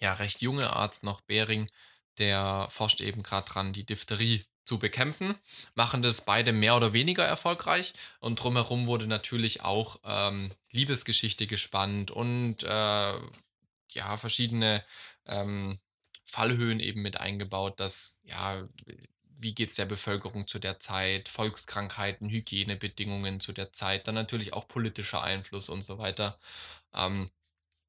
[0.00, 1.70] ja recht junge Arzt noch Behring,
[2.18, 5.34] der forscht eben gerade dran, die Diphtherie zu bekämpfen,
[5.74, 12.10] machen das beide mehr oder weniger erfolgreich und drumherum wurde natürlich auch ähm, Liebesgeschichte gespannt
[12.10, 13.14] und äh,
[13.90, 14.82] ja, verschiedene
[15.26, 15.78] ähm,
[16.24, 18.66] Fallhöhen eben mit eingebaut, dass, ja,
[19.30, 24.52] wie geht es der Bevölkerung zu der Zeit, Volkskrankheiten, Hygienebedingungen zu der Zeit, dann natürlich
[24.52, 26.38] auch politischer Einfluss und so weiter.
[26.94, 27.30] Ähm,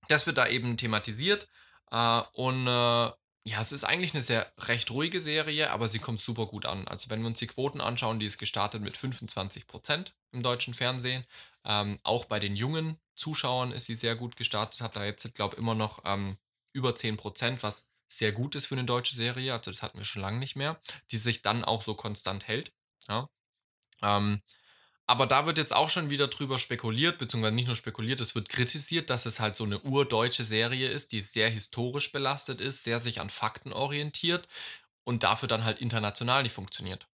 [0.08, 1.48] das wird da eben thematisiert
[1.91, 3.12] äh, und äh,
[3.48, 6.88] ja, es ist eigentlich eine sehr recht ruhige Serie, aber sie kommt super gut an.
[6.88, 11.26] Also wenn wir uns die Quoten anschauen, die ist gestartet mit 25% im deutschen Fernsehen.
[11.63, 15.56] Ähm, auch bei den jungen Zuschauern ist sie sehr gut gestartet, hat da jetzt, glaube
[15.56, 16.38] ich, immer noch ähm,
[16.74, 19.54] über 10%, was sehr gut ist für eine deutsche Serie.
[19.54, 20.80] Also das hatten wir schon lange nicht mehr,
[21.12, 22.74] die sich dann auch so konstant hält.
[23.08, 23.30] Ja.
[24.02, 24.41] Ähm,
[25.08, 28.50] aber da wird jetzt auch schon wieder drüber spekuliert, beziehungsweise nicht nur spekuliert, es wird
[28.50, 33.00] kritisiert, dass es halt so eine urdeutsche Serie ist, die sehr historisch belastet ist, sehr
[33.00, 34.48] sich an Fakten orientiert
[35.04, 37.08] und dafür dann halt international nicht funktioniert.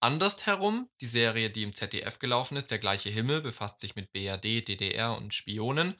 [0.00, 4.68] Andersherum, die Serie, die im ZDF gelaufen ist, Der gleiche Himmel, befasst sich mit BRD,
[4.68, 5.94] DDR und Spionen.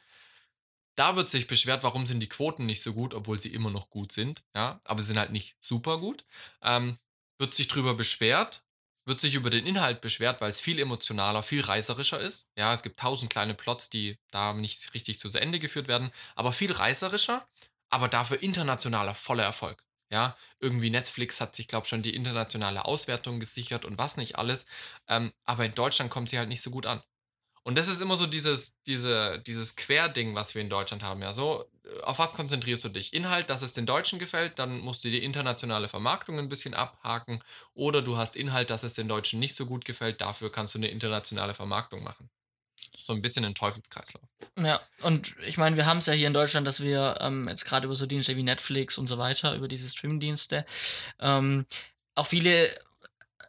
[0.98, 3.88] Da wird sich beschwert, warum sind die Quoten nicht so gut, obwohl sie immer noch
[3.88, 4.42] gut sind.
[4.56, 6.24] Ja, aber sie sind halt nicht super gut.
[6.60, 6.98] Ähm,
[7.38, 8.64] wird sich drüber beschwert,
[9.06, 12.50] wird sich über den Inhalt beschwert, weil es viel emotionaler, viel reißerischer ist.
[12.56, 16.50] Ja, es gibt tausend kleine Plots, die da nicht richtig zu Ende geführt werden, aber
[16.50, 17.46] viel reißerischer,
[17.90, 19.84] aber dafür internationaler, voller Erfolg.
[20.10, 24.36] Ja, irgendwie Netflix hat sich, glaube ich, schon die internationale Auswertung gesichert und was nicht
[24.36, 24.66] alles.
[25.06, 27.02] Ähm, aber in Deutschland kommt sie halt nicht so gut an.
[27.68, 31.20] Und das ist immer so dieses, diese, dieses Querding, was wir in Deutschland haben.
[31.20, 31.70] Ja, so,
[32.02, 33.12] auf was konzentrierst du dich?
[33.12, 37.44] Inhalt, dass es den Deutschen gefällt, dann musst du die internationale Vermarktung ein bisschen abhaken.
[37.74, 40.78] Oder du hast Inhalt, dass es den Deutschen nicht so gut gefällt, dafür kannst du
[40.78, 42.30] eine internationale Vermarktung machen.
[43.02, 44.24] So ein bisschen ein Teufelskreislauf.
[44.58, 47.66] Ja, und ich meine, wir haben es ja hier in Deutschland, dass wir ähm, jetzt
[47.66, 50.64] gerade über so Dienste wie Netflix und so weiter, über diese Streamingdienste,
[51.20, 51.66] ähm,
[52.14, 52.70] auch viele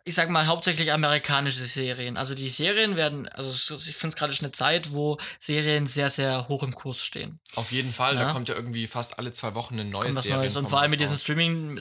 [0.09, 2.17] ich sag mal, hauptsächlich amerikanische Serien.
[2.17, 6.47] Also die Serien werden, also ich finde es gerade eine Zeit, wo Serien sehr, sehr
[6.49, 7.39] hoch im Kurs stehen.
[7.55, 8.25] Auf jeden Fall, ja.
[8.25, 10.39] da kommt ja irgendwie fast alle zwei Wochen ein neues Serie.
[10.39, 10.55] Neues.
[10.55, 11.79] Und vor allem mit diesen Streaming-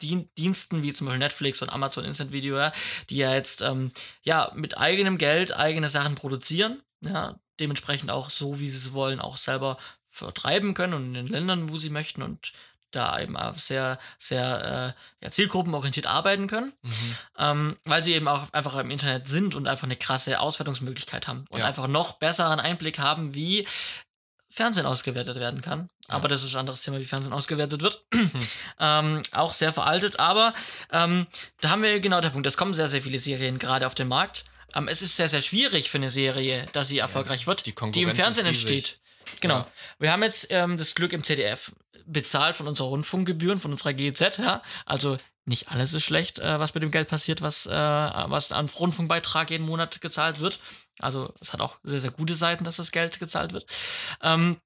[0.00, 2.70] Diensten wie zum Beispiel Netflix und Amazon Instant Video, ja,
[3.10, 3.90] die ja jetzt ähm,
[4.22, 9.18] ja mit eigenem Geld eigene Sachen produzieren, ja, dementsprechend auch so, wie sie es wollen,
[9.18, 9.76] auch selber
[10.08, 12.52] vertreiben können und in den Ländern, wo sie möchten und
[12.90, 17.16] da eben auch sehr, sehr äh, ja, zielgruppenorientiert arbeiten können, mhm.
[17.38, 21.44] ähm, weil sie eben auch einfach im Internet sind und einfach eine krasse Auswertungsmöglichkeit haben
[21.50, 21.66] und ja.
[21.66, 23.66] einfach noch besseren Einblick haben, wie
[24.50, 25.88] Fernsehen ausgewertet werden kann.
[26.08, 26.14] Ja.
[26.14, 28.04] Aber das ist ein anderes Thema, wie Fernsehen ausgewertet wird.
[28.12, 28.30] Mhm.
[28.80, 30.54] ähm, auch sehr veraltet, aber
[30.90, 31.26] ähm,
[31.60, 32.46] da haben wir genau der Punkt.
[32.46, 34.44] Es kommen sehr, sehr viele Serien gerade auf den Markt.
[34.74, 37.74] Ähm, es ist sehr, sehr schwierig für eine Serie, dass sie erfolgreich ja, wird, die,
[37.92, 38.98] die im Fernsehen entsteht.
[39.40, 39.58] Genau.
[39.58, 39.66] Ja.
[39.98, 41.72] Wir haben jetzt ähm, das Glück im ZDF
[42.08, 44.62] bezahlt von unseren Rundfunkgebühren, von unserer GEZ, ja.
[44.86, 48.66] Also nicht alles ist schlecht, äh, was mit dem Geld passiert, was, äh, was an
[48.66, 50.60] Rundfunkbeitrag jeden Monat gezahlt wird.
[50.98, 53.66] Also es hat auch sehr, sehr gute Seiten, dass das Geld gezahlt wird.
[54.22, 54.58] Ähm,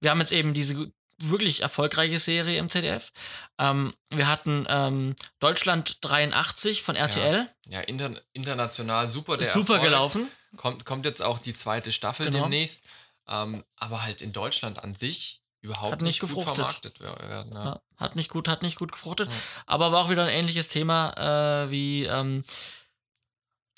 [0.00, 3.12] wir haben jetzt eben diese wirklich erfolgreiche Serie im ZDF.
[3.58, 7.48] Ähm, wir hatten ähm, Deutschland 83 von RTL.
[7.68, 9.36] Ja, ja inter international super.
[9.36, 9.82] Der super Erfolg.
[9.82, 10.28] gelaufen.
[10.56, 12.44] Kommt, kommt jetzt auch die zweite Staffel genau.
[12.44, 12.82] demnächst.
[13.28, 17.52] Ähm, aber halt in Deutschland an sich überhaupt hat nicht, nicht gut vermarktet werden.
[17.52, 17.64] Ja.
[17.64, 19.30] Ja, hat nicht gut, hat nicht gut gefruchtet.
[19.30, 19.36] Ja.
[19.66, 22.42] Aber war auch wieder ein ähnliches Thema äh, wie ähm,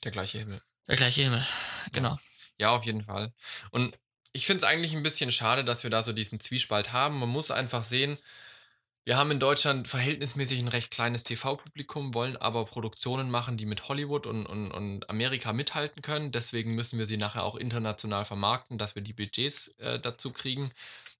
[0.02, 0.62] der gleiche Himmel.
[0.88, 1.46] Der gleiche Himmel,
[1.92, 2.18] genau.
[2.58, 3.32] Ja, auf jeden Fall.
[3.70, 3.98] Und
[4.32, 7.18] ich finde es eigentlich ein bisschen schade, dass wir da so diesen Zwiespalt haben.
[7.18, 8.18] Man muss einfach sehen,
[9.06, 13.86] wir haben in Deutschland verhältnismäßig ein recht kleines TV-Publikum, wollen aber Produktionen machen, die mit
[13.88, 16.32] Hollywood und, und, und Amerika mithalten können.
[16.32, 20.70] Deswegen müssen wir sie nachher auch international vermarkten, dass wir die Budgets äh, dazu kriegen.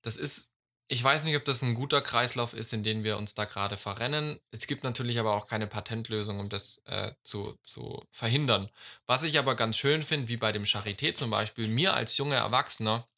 [0.01, 0.54] Das ist,
[0.87, 3.77] ich weiß nicht, ob das ein guter Kreislauf ist, in den wir uns da gerade
[3.77, 4.39] verrennen.
[4.51, 8.71] Es gibt natürlich aber auch keine Patentlösung, um das äh, zu, zu verhindern.
[9.07, 12.37] Was ich aber ganz schön finde, wie bei dem Charité zum Beispiel, mir als junger
[12.37, 13.09] Erwachsener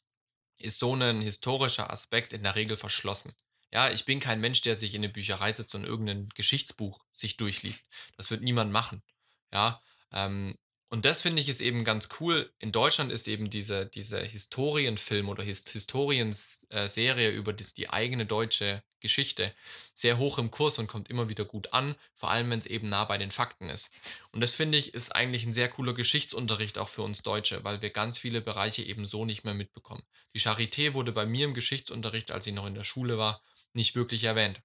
[0.57, 3.33] ist so ein historischer Aspekt in der Regel verschlossen.
[3.71, 7.35] Ja, ich bin kein Mensch, der sich in eine Bücherei setzt und irgendein Geschichtsbuch sich
[7.35, 7.87] durchliest.
[8.15, 9.03] Das wird niemand machen.
[9.51, 9.81] Ja,
[10.13, 10.57] ähm,
[10.89, 12.49] und das finde ich ist eben ganz cool.
[12.59, 18.81] In Deutschland ist eben diese, diese Historienfilm oder Hist Historienserie über die, die, eigene deutsche
[19.01, 19.53] Geschichte
[19.93, 22.87] sehr hoch im Kurs und kommt immer wieder gut an, vor allem wenn es eben
[22.87, 23.91] nah bei den Fakten ist.
[24.31, 27.81] Und das finde ich ist eigentlich ein sehr cooler Geschichtsunterricht auch für uns Deutsche, weil
[27.81, 30.03] wir ganz viele Bereiche eben so nicht mehr mitbekommen.
[30.33, 33.41] Die Charité wurde bei mir im Geschichtsunterricht, als ich noch in der Schule war,
[33.73, 34.61] nicht wirklich erwähnt.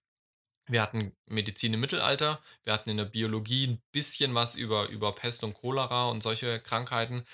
[0.72, 5.14] Wir hatten Medizin im Mittelalter, wir hatten in der Biologie ein bisschen was über, über
[5.14, 7.24] Pest und Cholera und solche Krankheiten,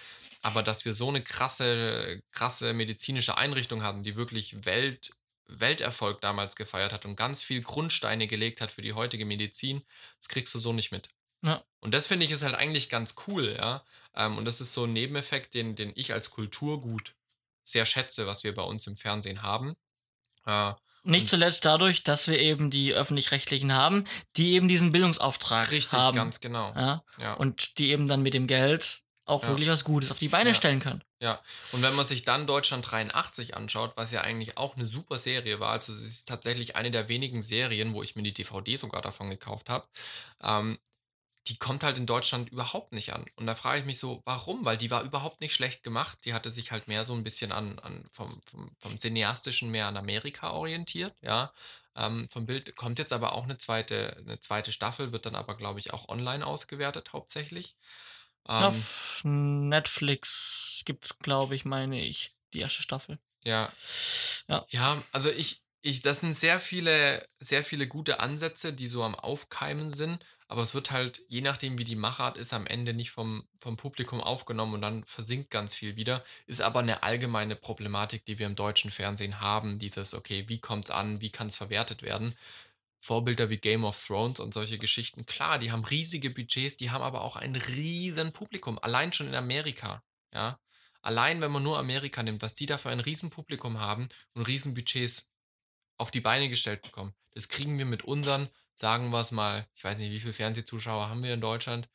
[0.42, 5.12] aber dass wir so eine krasse, krasse medizinische Einrichtung hatten, die wirklich Welt,
[5.46, 9.82] Welterfolg damals gefeiert hat und ganz viel Grundsteine gelegt hat für die heutige Medizin,
[10.18, 11.08] das kriegst du so nicht mit.
[11.44, 11.62] Ja.
[11.80, 13.84] Und das finde ich ist halt eigentlich ganz cool, ja.
[14.16, 17.14] Ähm, und das ist so ein Nebeneffekt, den, den ich als Kulturgut
[17.62, 19.76] sehr schätze, was wir bei uns im Fernsehen haben.
[21.04, 24.04] Nicht zuletzt dadurch, dass wir eben die öffentlich-rechtlichen haben,
[24.36, 26.16] die eben diesen Bildungsauftrag Richtig, haben.
[26.16, 26.72] ganz genau.
[26.76, 27.02] Ja?
[27.18, 27.34] Ja.
[27.34, 29.48] Und die eben dann mit dem Geld auch Ja.
[29.50, 30.54] wirklich was Gutes auf die Beine Ja.
[30.54, 31.02] stellen können.
[31.20, 31.40] Ja,
[31.72, 35.58] und wenn man sich dann Deutschland 83 anschaut, was ja eigentlich auch eine super Serie
[35.60, 39.02] war, also es ist tatsächlich eine der wenigen Serien, wo ich mir die DVD sogar
[39.02, 39.86] davon gekauft habe,
[40.42, 40.78] ähm,
[41.48, 43.24] die kommt halt in Deutschland überhaupt nicht an.
[43.36, 44.64] Und da frage ich mich so, warum?
[44.64, 46.18] Weil die war überhaupt nicht schlecht gemacht.
[46.24, 49.86] Die hatte sich halt mehr so ein bisschen an, an vom, vom, vom Cineastischen mehr
[49.86, 51.52] an Amerika orientiert, ja.
[51.96, 55.56] Ähm, vom Bild kommt jetzt aber auch eine zweite, eine zweite Staffel, wird dann aber,
[55.56, 57.74] glaube ich, auch online ausgewertet hauptsächlich.
[58.48, 63.18] Ähm, Auf Netflix gibt's, glaube ich, meine ich, die erste Staffel.
[63.42, 63.72] Ja.
[64.48, 64.64] Ja.
[64.68, 69.14] Ja, also ich, ich, das sind sehr viele, sehr viele gute Ansätze, die so am
[69.14, 73.10] Aufkeimen sind, aber es wird halt, je nachdem wie die Machart ist, am Ende nicht
[73.10, 76.24] vom, vom Publikum aufgenommen und dann versinkt ganz viel wieder.
[76.46, 79.78] Ist aber eine allgemeine Problematik, die wir im deutschen Fernsehen haben.
[79.78, 82.34] Dieses, okay, wie kommt's an, wie kann es verwertet werden?
[82.98, 87.02] Vorbilder wie Game of Thrones und solche Geschichten, klar, die haben riesige Budgets, die haben
[87.02, 90.58] aber auch ein riesen Publikum, allein schon in Amerika, ja.
[91.00, 95.30] Allein wenn man nur Amerika nimmt, was die da für ein Riesenpublikum haben und Riesenbudgets
[95.96, 98.48] auf die Beine gestellt bekommen, das kriegen wir mit unseren,
[98.78, 101.88] sagen wir es mal, ich weiß nicht, wie viele Fernsehzuschauer haben wir in Deutschland.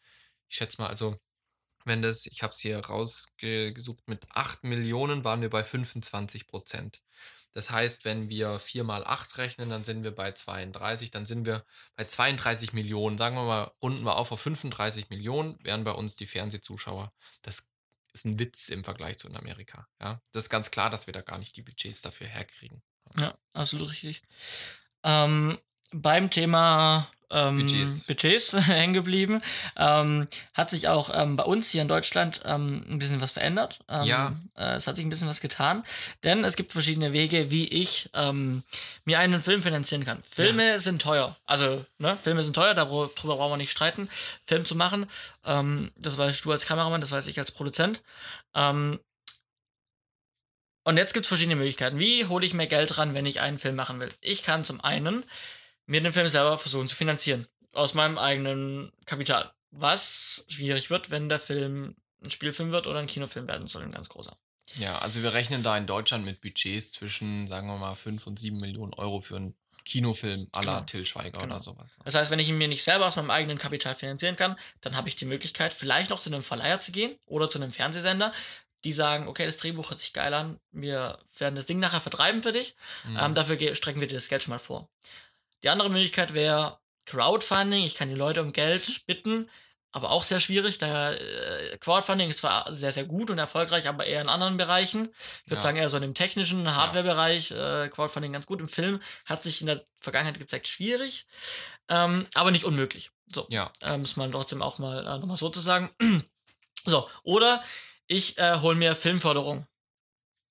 [0.50, 1.17] Ich schätze mal, also,
[1.86, 7.02] wenn das, ich habe es hier rausgesucht, mit 8 Millionen waren wir bei 25 Prozent.
[7.54, 11.46] Das heißt, wenn wir 4 mal 8 rechnen, dann sind wir bei 32, dann sind
[11.46, 11.65] wir
[11.96, 13.17] bei 32 Millionen.
[13.17, 17.13] Sagen wir mal, runden wir auf auf 35 Millionen, wären bei uns die Fernsehzuschauer.
[17.43, 17.72] Das
[18.12, 19.88] ist ein Witz im Vergleich zu in Amerika.
[20.02, 22.82] Ja, das ist ganz klar, dass wir da gar nicht die Budgets dafür herkriegen.
[23.19, 24.24] Ja, absolut richtig.
[25.04, 25.60] Ähm,
[25.93, 28.06] beim Thema ähm, Budgets.
[28.06, 29.41] Budgets hängen geblieben.
[29.75, 33.79] Ähm, hat sich auch ähm, bei uns hier in Deutschland ähm, ein bisschen was verändert.
[33.89, 34.34] Ähm, Ja.
[34.56, 35.84] Äh, es hat sich ein bisschen was getan.
[36.23, 38.63] Denn es gibt verschiedene Wege, wie ich ähm,
[39.06, 40.21] mir einen Film finanzieren kann.
[40.23, 41.36] Filme sind teuer.
[41.45, 44.10] Also, ne, Filme sind teuer, darüber brauchen wir nicht streiten,
[44.45, 45.08] Film zu machen.
[45.43, 48.01] Das weißt du als Kameramann, das weiß ich als Produzent.
[48.53, 48.99] Und
[50.97, 51.99] jetzt gibt es verschiedene Möglichkeiten.
[51.99, 54.10] Wie hole ich mir Geld ran, wenn ich einen Film machen will?
[54.21, 55.23] Ich kann zum einen
[55.86, 57.48] mir den Film selber versuchen zu finanzieren.
[57.74, 59.52] Aus meinem eigenen Kapital.
[59.72, 63.91] Was schwierig wird, wenn der Film ein Spielfilm wird oder ein Kinofilm werden soll, ein
[63.91, 64.38] ganz großer.
[64.76, 68.39] Ja, also wir rechnen da in Deutschland mit Budgets zwischen, sagen wir mal, 5 und
[68.39, 70.86] 7 Millionen Euro für einen Kinofilm à la Genau.
[70.86, 71.56] Till Schweiger Genau.
[71.56, 71.89] oder sowas.
[72.06, 74.96] Das heißt, wenn ich ihn mir nicht selber aus meinem eigenen Kapital finanzieren kann, dann
[74.96, 78.32] habe ich die Möglichkeit, vielleicht noch zu einem Verleiher zu gehen oder zu einem Fernsehsender,
[78.86, 82.41] die sagen, okay, das Drehbuch hört sich geil an, wir werden das Ding nachher vertreiben
[82.43, 83.17] für dich, Mhm.
[83.19, 84.88] ähm, dafür strecken wir dir das Geld schon mal vor.
[85.63, 89.49] Die andere Möglichkeit wäre Crowdfunding, ich kann die Leute um Geld bitten,
[89.91, 94.06] aber auch sehr schwierig, da äh, Crowdfunding ist zwar sehr, sehr gut und erfolgreich, aber
[94.06, 95.13] eher in anderen Bereichen.
[95.43, 95.62] Ich würde Ja.
[95.62, 98.60] sagen, eher so in dem technischen Hardware-Bereich, äh, Crowdfunding ganz gut.
[98.60, 101.28] Im Film hat sich in der Vergangenheit gezeigt, schwierig,
[101.89, 103.12] ähm, aber nicht unmöglich.
[103.34, 105.91] So, ja, äh, muss man trotzdem auch mal äh, nochmal so zu sagen.
[106.86, 107.63] so, oder
[108.08, 109.67] ich äh, hole mir Filmförderung.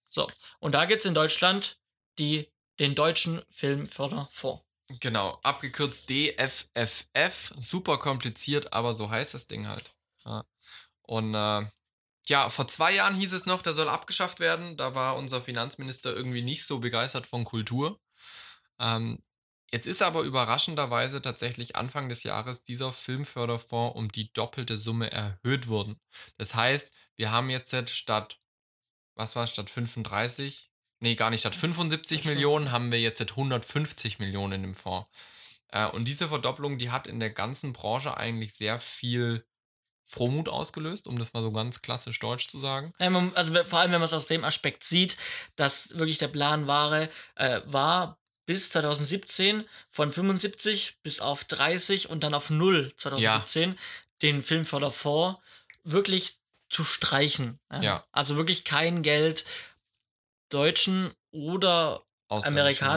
[0.09, 1.79] So, und da gibt es in Deutschland
[2.19, 2.49] die,
[2.79, 4.63] den Deutschen Filmförderfonds.
[5.01, 5.39] Genau.
[5.43, 7.53] Abgekürzt DFFF.
[7.57, 9.95] Super kompliziert, aber so heißt das Ding halt.
[10.25, 10.45] Ja.
[11.03, 11.67] Und äh,
[12.27, 14.77] ja, vor zwei Jahren hieß es noch, der soll abgeschafft werden.
[14.77, 18.01] Da war unser Finanzminister irgendwie nicht so begeistert von Kultur.
[18.79, 19.23] Ähm,
[19.71, 25.69] jetzt ist aber überraschenderweise tatsächlich Anfang des Jahres dieser Filmförderfonds um die doppelte Summe erhöht
[25.69, 26.01] worden.
[26.39, 28.41] Das heißt, wir haben jetzt statt,
[29.15, 30.72] was war statt 35,
[31.03, 35.09] nee, gar nicht, statt 75 Ich find- Millionen haben wir jetzt 150 Millionen im Fonds.
[35.69, 39.45] Äh, und diese Verdopplung, die hat in der ganzen Branche eigentlich sehr viel
[40.05, 42.93] Frohmut ausgelöst, um das mal so ganz klassisch deutsch zu sagen.
[43.01, 45.17] Ja, Also vor allem, wenn man es aus dem Aspekt sieht,
[45.57, 52.23] dass wirklich der Plan war, äh, war bis 2017 von 75 bis auf 30 und
[52.25, 53.79] dann auf 0 2017
[54.23, 55.41] den Filmförderfonds
[55.85, 56.39] wirklich
[56.69, 57.61] zu streichen.
[57.81, 58.05] Ja.
[58.13, 59.45] Also wirklich kein Geld
[60.53, 62.03] deutschen oder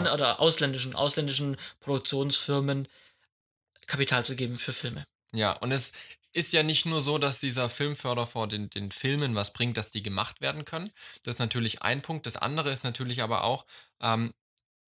[0.06, 0.14] ja.
[0.14, 2.88] oder ausländischen, ausländischen Produktionsfirmen
[3.88, 5.06] Kapital zu geben für Filme.
[5.34, 5.92] Ja, und es
[6.34, 10.04] ist ja nicht nur so, dass dieser Filmförderfonds den, den Filmen was bringt, dass die
[10.04, 10.92] gemacht werden können.
[11.24, 12.26] Das ist natürlich ein Punkt.
[12.26, 13.66] Das andere ist natürlich aber auch,
[14.02, 14.34] ähm,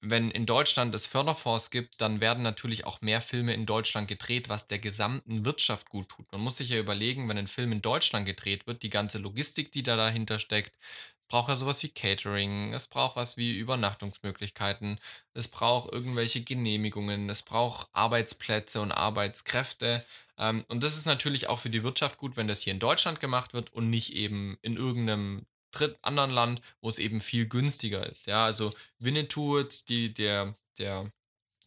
[0.02, 4.48] wenn in Deutschland es Förderfonds gibt, dann werden natürlich auch mehr Filme in Deutschland gedreht,
[4.48, 6.32] was der gesamten Wirtschaft gut tut.
[6.32, 9.72] Man muss sich ja überlegen, wenn ein Film in Deutschland gedreht wird, die ganze Logistik,
[9.72, 10.78] die da dahinter steckt,
[11.28, 15.00] braucht ja sowas wie Catering, es braucht was wie Übernachtungsmöglichkeiten,
[15.34, 20.04] es braucht irgendwelche Genehmigungen, es braucht Arbeitsplätze und Arbeitskräfte.
[20.38, 23.20] Ähm, und das ist natürlich auch für die Wirtschaft gut, wenn das hier in Deutschland
[23.20, 28.06] gemacht wird und nicht eben in irgendeinem dritt anderen Land, wo es eben viel günstiger
[28.06, 28.28] ist.
[28.28, 31.12] Ja, also Winnetou, die, der, der,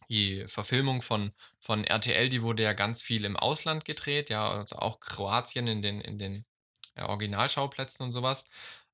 [0.09, 4.77] die Verfilmung von, von RTL, die wurde ja ganz viel im Ausland gedreht, ja, also
[4.77, 6.45] auch Kroatien in den, in den
[6.97, 8.45] ja, Originalschauplätzen und sowas.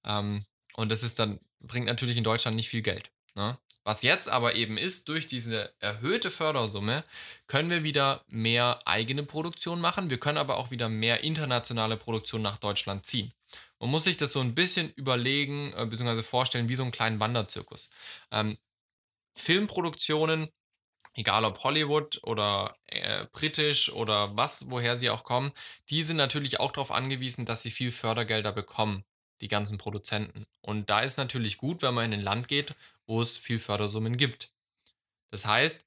[0.04, 0.46] Ähm,
[0.78, 3.12] und das ist dann, bringt natürlich in Deutschland nicht viel Geld.
[3.36, 3.58] Ne?
[3.84, 7.04] Was jetzt aber eben ist, durch diese erhöhte Fördersumme
[7.48, 10.10] können wir wieder mehr eigene Produktion machen.
[10.10, 13.34] Wir können aber auch wieder mehr internationale Produktion nach Deutschland ziehen.
[13.80, 16.22] Man muss sich das so ein bisschen überlegen, äh, bzw.
[16.22, 17.90] vorstellen, wie so einen kleinen Wanderzirkus.
[18.32, 18.58] Ähm,
[19.34, 20.50] Filmproduktionen,
[21.14, 25.52] egal ob Hollywood oder äh, britisch oder was, woher sie auch kommen,
[25.90, 29.06] die sind natürlich auch darauf angewiesen, dass sie viel Fördergelder bekommen
[29.42, 30.46] die ganzen Produzenten.
[30.62, 34.18] Und da ist natürlich gut, wenn man in ein Land geht, wo es viel Fördersummen
[34.18, 34.52] gibt.
[35.32, 35.86] Das heißt,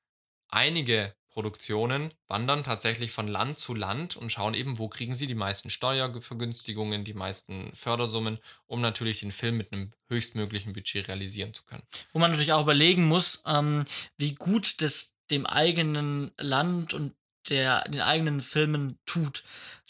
[0.49, 5.35] einige Produktionen wandern tatsächlich von Land zu Land und schauen eben, wo kriegen sie die
[5.35, 11.63] meisten Steuervergünstigungen, die meisten Fördersummen, um natürlich den Film mit einem höchstmöglichen Budget realisieren zu
[11.65, 11.85] können.
[12.13, 13.85] Wo man natürlich auch überlegen muss, ähm,
[14.19, 17.15] wie gut das dem eigenen Land und
[17.49, 19.43] der den eigenen Filmen tut.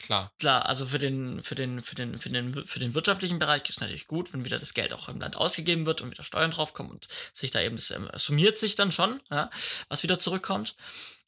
[0.03, 0.33] Klar.
[0.39, 3.71] Klar, also für den, für den, für den, für den, für den wirtschaftlichen Bereich ist
[3.71, 6.51] es natürlich gut, wenn wieder das Geld auch im Land ausgegeben wird und wieder Steuern
[6.51, 9.51] draufkommen und sich da eben, das ähm, summiert sich dann schon, ja,
[9.89, 10.75] was wieder zurückkommt.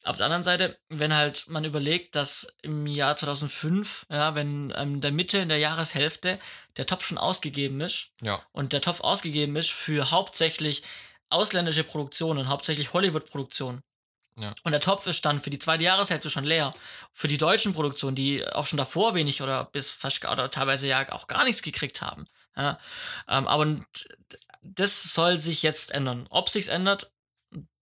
[0.05, 4.99] Auf der anderen Seite, wenn halt man überlegt, dass im Jahr 2005, ja, wenn ähm,
[4.99, 6.39] der Mitte in der Jahreshälfte
[6.75, 8.41] der Topf schon ausgegeben ist ja.
[8.51, 10.83] und der Topf ausgegeben ist für hauptsächlich
[11.29, 13.81] ausländische Produktionen, hauptsächlich Hollywood-Produktionen,
[14.37, 14.53] ja.
[14.63, 16.73] und der Topf ist dann für die zweite Jahreshälfte schon leer.
[17.11, 21.11] Für die deutschen Produktionen, die auch schon davor wenig oder bis fast oder teilweise ja
[21.11, 22.27] auch gar nichts gekriegt haben.
[22.55, 22.79] Ja,
[23.27, 23.83] ähm, aber
[24.61, 26.27] das soll sich jetzt ändern.
[26.29, 27.11] Ob sich's ändert,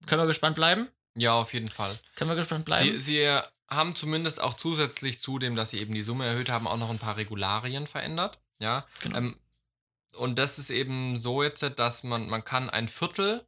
[0.07, 0.89] können wir gespannt bleiben.
[1.17, 1.99] Ja, auf jeden Fall.
[2.15, 2.93] Können wir gespannt bleiben.
[2.93, 6.67] Sie, sie haben zumindest auch zusätzlich zu dem, dass sie eben die Summe erhöht haben,
[6.67, 8.39] auch noch ein paar Regularien verändert.
[8.59, 8.87] Ja.
[9.01, 9.19] Genau.
[9.19, 9.37] Ähm,
[10.17, 13.47] und das ist eben so jetzt, dass man, man kann ein Viertel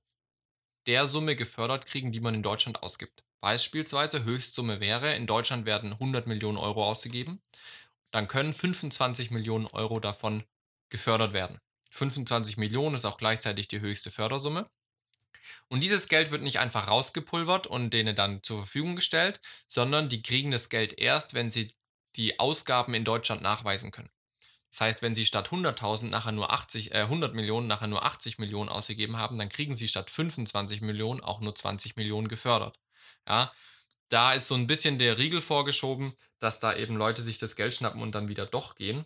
[0.87, 3.25] der Summe gefördert kriegen, die man in Deutschland ausgibt.
[3.41, 7.43] Beispielsweise Höchstsumme wäre, in Deutschland werden 100 Millionen Euro ausgegeben,
[8.13, 10.45] dann können 25 Millionen Euro davon
[10.91, 11.59] gefördert werden.
[11.91, 14.71] 25 Millionen ist auch gleichzeitig die höchste Fördersumme.
[15.69, 20.23] Und dieses Geld wird nicht einfach rausgepulvert und denen dann zur Verfügung gestellt, sondern die
[20.23, 21.73] kriegen das Geld erst, wenn sie
[22.17, 24.11] die Ausgaben in Deutschland nachweisen können.
[24.73, 28.39] Das heißt, wenn sie statt 100.000 nachher nur 80, äh, 100 Millionen nachher nur 80
[28.39, 32.81] Millionen ausgegeben haben, dann kriegen sie statt 25 Millionen auch nur 20 Millionen gefördert.
[33.29, 33.53] Ja,
[34.09, 37.75] da ist so ein bisschen der Riegel vorgeschoben, dass da eben Leute sich das Geld
[37.75, 39.05] schnappen und dann wieder doch gehen.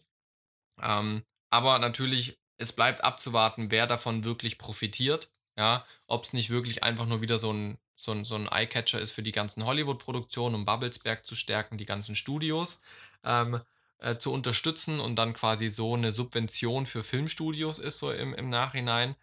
[0.81, 5.31] Ähm, aber natürlich, es bleibt abzuwarten, wer davon wirklich profitiert.
[5.59, 9.01] Ja, ob es nicht wirklich einfach nur wieder so ein, so ein, so ein Eyecatcher
[9.01, 12.81] ist für die ganzen Hollywood-Produktionen, um Bubblesberg zu stärken, die ganzen Studios.
[13.25, 13.61] Ähm,
[13.99, 18.49] äh, zu unterstützen und dann quasi so eine Subvention für Filmstudios ist, so im, im
[18.49, 19.17] Nachhinein.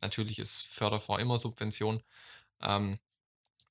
[0.00, 2.02] Natürlich ist Förderfonds immer Subvention.
[2.62, 2.98] Ähm,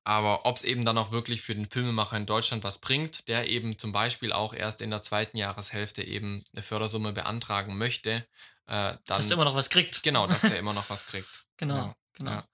[0.04, 3.50] aber ob es eben dann auch wirklich für den Filmemacher in Deutschland was bringt, der
[3.50, 8.24] eben zum Beispiel auch erst in der zweiten Jahreshälfte eben eine Fördersumme beantragen möchte, äh,
[8.68, 9.00] dann.
[9.08, 10.04] Dass er immer noch was kriegt.
[10.04, 11.46] Genau, dass er immer noch was kriegt.
[11.58, 12.32] Genau, ja, genau.
[12.32, 12.48] Ja.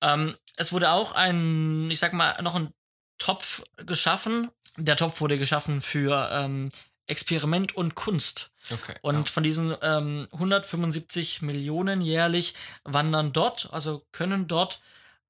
[0.00, 2.72] Ähm, es wurde auch ein, ich sag mal, noch ein
[3.18, 4.50] Topf geschaffen.
[4.76, 6.70] Der Topf wurde geschaffen für ähm,
[7.08, 8.50] Experiment und Kunst.
[8.70, 9.32] Okay, und ja.
[9.32, 14.80] von diesen ähm, 175 Millionen jährlich wandern dort, also können dort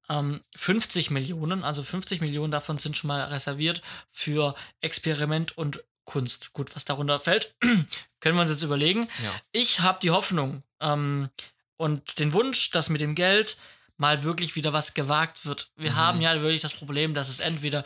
[0.08, 6.52] ähm, 50 Millionen, also 50 Millionen davon sind schon mal reserviert für Experiment und Kunst.
[6.52, 7.54] Gut, was darunter fällt,
[8.20, 9.08] können wir uns jetzt überlegen.
[9.22, 9.32] Ja.
[9.52, 11.28] Ich habe die Hoffnung ähm,
[11.76, 13.56] und den Wunsch, dass mit dem Geld
[13.98, 15.70] mal wirklich wieder was gewagt wird.
[15.76, 15.96] Wir Mhm.
[15.96, 17.84] haben ja wirklich das Problem, dass es entweder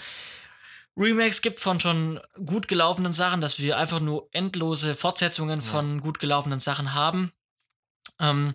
[0.97, 5.63] Remakes gibt von schon gut gelaufenen Sachen, dass wir einfach nur endlose Fortsetzungen Ja.
[5.63, 7.33] von gut gelaufenen Sachen haben.
[8.21, 8.55] Ähm,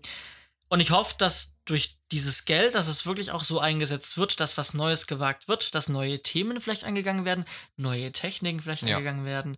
[0.69, 4.57] und ich hoffe, dass durch dieses Geld, dass es wirklich auch so eingesetzt wird, dass
[4.57, 7.45] was Neues gewagt wird, dass neue Themen vielleicht angegangen werden,
[7.75, 8.97] neue Techniken vielleicht Ja.
[8.97, 9.57] angegangen werden,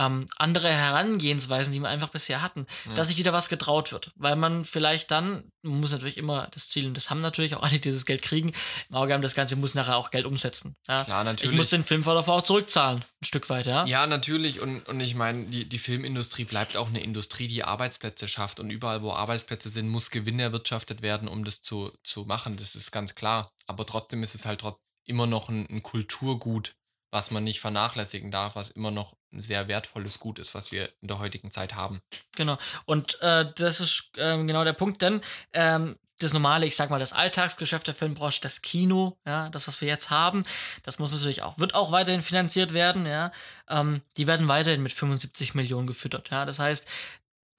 [0.00, 2.94] ähm, andere Herangehensweisen, die wir einfach bisher hatten, Ja.
[2.94, 4.12] dass sich wieder was getraut wird.
[4.16, 7.62] Weil man vielleicht dann, man muss natürlich immer das Ziel, und das haben natürlich auch
[7.62, 8.52] alle, die dieses Geld kriegen,
[8.88, 10.74] im Auge haben, das Ganze muss nachher auch Geld umsetzen.
[10.88, 11.04] Ja?
[11.04, 11.56] Klar, Ich natürlich.
[11.56, 13.84] muss den Filmförderfonds auch zurückzahlen, ein Stück weit, ja.
[13.84, 14.60] Ja, natürlich.
[14.60, 18.60] Und, und ich meine, die, die Filmindustrie bleibt auch eine Industrie, die Arbeitsplätze schafft.
[18.60, 22.56] Und überall, wo Arbeitsplätze sind, muss Gewinn erwirtschaftet werden, um das zu, zu machen.
[22.56, 23.50] Das ist ganz klar.
[23.66, 26.74] Aber trotzdem ist es halt trotz, immer noch ein, ein Kulturgut,
[27.10, 30.90] was man nicht vernachlässigen darf, was immer noch ein sehr wertvolles Gut ist, was wir
[31.00, 32.00] in der heutigen Zeit haben.
[32.36, 32.56] Genau.
[32.84, 35.20] Und äh, das ist ähm, genau der Punkt, denn
[35.52, 39.80] ähm, das normale, ich sag mal, das Alltagsgeschäft der Filmbranche, das Kino, ja, das, was
[39.80, 40.42] wir jetzt haben,
[40.82, 43.32] das muss natürlich auch, wird auch weiterhin finanziert werden, ja.
[43.68, 46.44] Ähm, die werden weiterhin mit 75 Millionen gefüttert, ja.
[46.44, 46.86] Das heißt,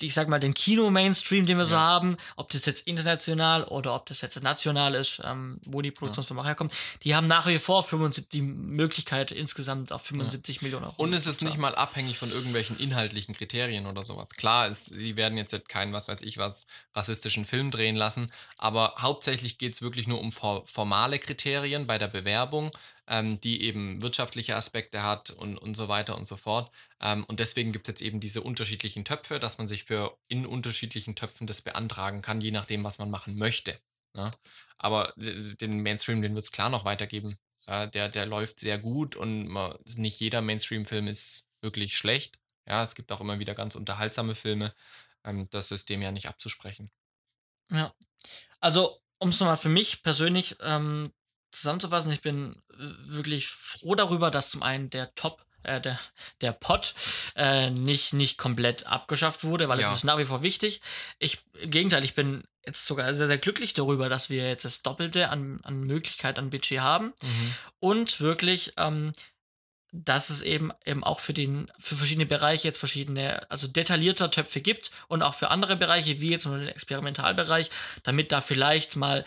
[0.04, 4.06] ich sag mal, den Kino-Mainstream, den wir so haben, ob das jetzt international oder ob
[4.06, 6.49] das jetzt national ist, ähm, wo die Produktionsfirma ja.
[6.49, 6.74] herkommt,
[7.04, 10.62] die haben nach wie vor 75, die Möglichkeit insgesamt auf 75 ja.
[10.64, 10.95] Millionen Euro.
[10.97, 14.30] Und es ist nicht mal abhängig von irgendwelchen inhaltlichen Kriterien oder sowas.
[14.32, 18.93] Klar, ist, sie werden jetzt keinen, was weiß ich was, rassistischen Film drehen lassen, aber
[18.99, 22.72] hauptsächlich geht es wirklich nur um formale Kriterien bei der Bewerbung
[23.12, 26.74] ähm, die eben wirtschaftliche Aspekte hat und, und so weiter und so fort.
[27.01, 30.45] Ähm, und deswegen gibt es jetzt eben diese unterschiedlichen Töpfe, dass man sich für in
[30.45, 33.78] unterschiedlichen Töpfen das beantragen kann, je nachdem, was man machen möchte.
[34.14, 34.32] Ne?
[34.78, 37.38] Aber den Mainstream, den wird es klar noch weitergeben.
[37.68, 42.39] Äh, der, der läuft sehr gut und man, nicht jeder Mainstream-Film ist wirklich schlecht.
[42.66, 44.74] Ja, es gibt auch immer wieder ganz unterhaltsame Filme.
[45.26, 46.89] Ähm, das ist dem ja nicht abzusprechen.
[47.70, 47.93] Ja.
[48.62, 51.12] Also, um es nochmal für mich persönlich ähm,
[51.52, 55.99] zusammenzufassen, ich bin äh, wirklich froh darüber, dass zum einen der Top, äh, der,
[56.41, 56.95] der Pot
[57.36, 59.88] äh, nicht, nicht komplett abgeschafft wurde, weil ja.
[59.88, 60.82] es ist nach wie vor wichtig.
[61.20, 64.84] Ich, im Gegenteil, ich bin jetzt sogar sehr, sehr glücklich darüber, dass wir jetzt das
[64.84, 67.54] Doppelte an, an Möglichkeit an Budget haben mhm.
[67.80, 69.12] und wirklich, ähm,
[69.91, 74.62] dass es eben eben auch für den für verschiedene Bereiche jetzt verschiedene also detaillierter Töpfe
[74.62, 77.70] gibt und auch für andere Bereiche wie jetzt nur den Experimentalbereich,
[78.04, 79.26] damit da vielleicht mal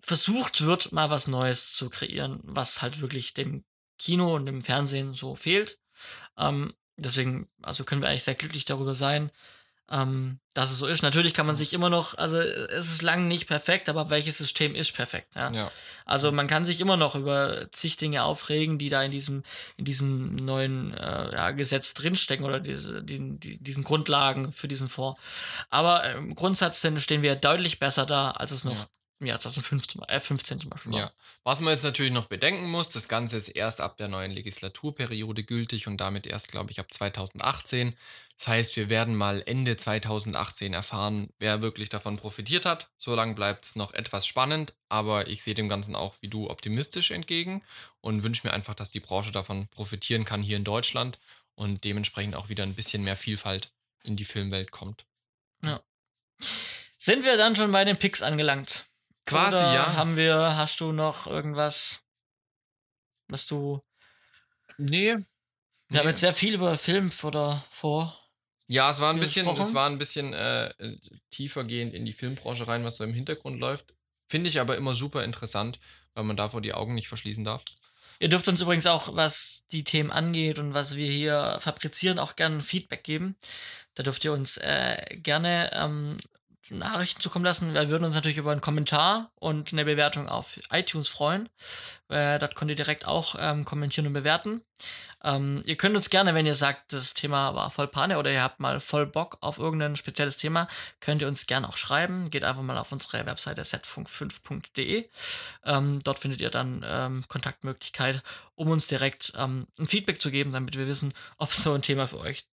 [0.00, 3.64] versucht wird, mal was Neues zu kreieren, was halt wirklich dem
[3.98, 5.78] Kino und dem Fernsehen so fehlt.
[6.36, 9.30] Ähm, deswegen, also können wir eigentlich sehr glücklich darüber sein,
[9.90, 11.02] ähm, dass es so ist.
[11.02, 14.74] Natürlich kann man sich immer noch, also es ist lang nicht perfekt, aber welches System
[14.74, 15.34] ist perfekt?
[15.34, 15.50] Ja?
[15.50, 15.70] ja.
[16.04, 19.42] Also man kann sich immer noch über zig Dinge aufregen, die da in diesem,
[19.76, 24.88] in diesem neuen äh, ja, Gesetz drinstecken oder diese, die, die, diesen Grundlagen für diesen
[24.88, 25.20] Fonds.
[25.70, 28.86] Aber im Grundsatz stehen wir deutlich besser da, als es noch ja
[29.20, 31.00] im Jahr 2015 äh, 15 zum Beispiel war.
[31.00, 31.12] Ja.
[31.44, 35.42] Was man jetzt natürlich noch bedenken muss, das Ganze ist erst ab der neuen Legislaturperiode
[35.44, 37.96] gültig und damit erst, glaube ich, ab 2018.
[38.36, 42.90] Das heißt, wir werden mal Ende 2018 erfahren, wer wirklich davon profitiert hat.
[42.96, 47.10] Solange bleibt es noch etwas spannend, aber ich sehe dem Ganzen auch wie du optimistisch
[47.10, 47.62] entgegen
[48.00, 51.18] und wünsche mir einfach, dass die Branche davon profitieren kann hier in Deutschland
[51.56, 53.72] und dementsprechend auch wieder ein bisschen mehr Vielfalt
[54.04, 55.06] in die Filmwelt kommt.
[55.64, 55.80] Ja.
[56.98, 58.87] Sind wir dann schon bei den Picks angelangt?
[59.28, 59.96] Quasi, Oder ja.
[59.96, 62.00] Haben wir, hast du noch irgendwas,
[63.28, 63.82] was du.
[64.78, 65.16] Nee.
[65.16, 65.24] Wir
[65.90, 65.98] nee.
[65.98, 68.18] haben jetzt sehr viel über Film oder vor.
[68.68, 70.72] Ja, es war ein bisschen, es war ein bisschen äh,
[71.30, 73.94] tiefergehend in die Filmbranche rein, was so im Hintergrund läuft.
[74.26, 75.78] Finde ich aber immer super interessant,
[76.14, 77.64] weil man davor die Augen nicht verschließen darf.
[78.20, 82.36] Ihr dürft uns übrigens auch, was die Themen angeht und was wir hier fabrizieren, auch
[82.36, 83.36] gerne Feedback geben.
[83.94, 86.18] Da dürft ihr uns äh, gerne ähm,
[86.70, 87.74] Nachrichten zukommen lassen.
[87.74, 91.48] Wir würden uns natürlich über einen Kommentar und eine Bewertung auf iTunes freuen.
[92.08, 94.62] Äh, dort könnt ihr direkt auch ähm, kommentieren und bewerten.
[95.24, 98.42] Ähm, ihr könnt uns gerne, wenn ihr sagt, das Thema war voll Panne oder ihr
[98.42, 100.68] habt mal voll Bock auf irgendein spezielles Thema,
[101.00, 102.30] könnt ihr uns gerne auch schreiben.
[102.30, 105.08] Geht einfach mal auf unsere Webseite setfunk5.de.
[105.64, 108.22] Ähm, dort findet ihr dann ähm, Kontaktmöglichkeit,
[108.54, 112.06] um uns direkt ähm, ein Feedback zu geben, damit wir wissen, ob so ein Thema
[112.06, 112.46] für euch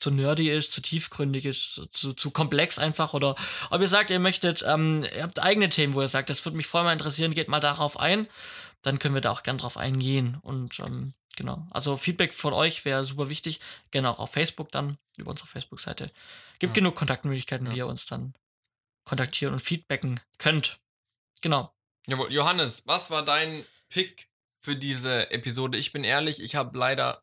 [0.00, 3.14] zu nerdy ist, zu tiefgründig ist, zu, zu komplex einfach.
[3.14, 3.36] Oder
[3.70, 6.56] ob ihr sagt, ihr möchtet, ähm, ihr habt eigene Themen, wo ihr sagt, das würde
[6.56, 8.26] mich voll mal interessieren, geht mal darauf ein,
[8.82, 10.38] dann können wir da auch gern drauf eingehen.
[10.42, 13.60] Und ähm, genau, also Feedback von euch wäre super wichtig.
[13.90, 16.10] Gerne auch auf Facebook dann, über unsere Facebook-Seite.
[16.58, 16.80] Gibt ja.
[16.80, 17.72] genug Kontaktmöglichkeiten, ja.
[17.72, 18.34] wie ihr uns dann
[19.04, 20.78] kontaktieren und feedbacken könnt.
[21.42, 21.72] Genau.
[22.06, 24.28] Jawohl, Johannes, was war dein Pick
[24.60, 25.78] für diese Episode?
[25.78, 27.22] Ich bin ehrlich, ich habe leider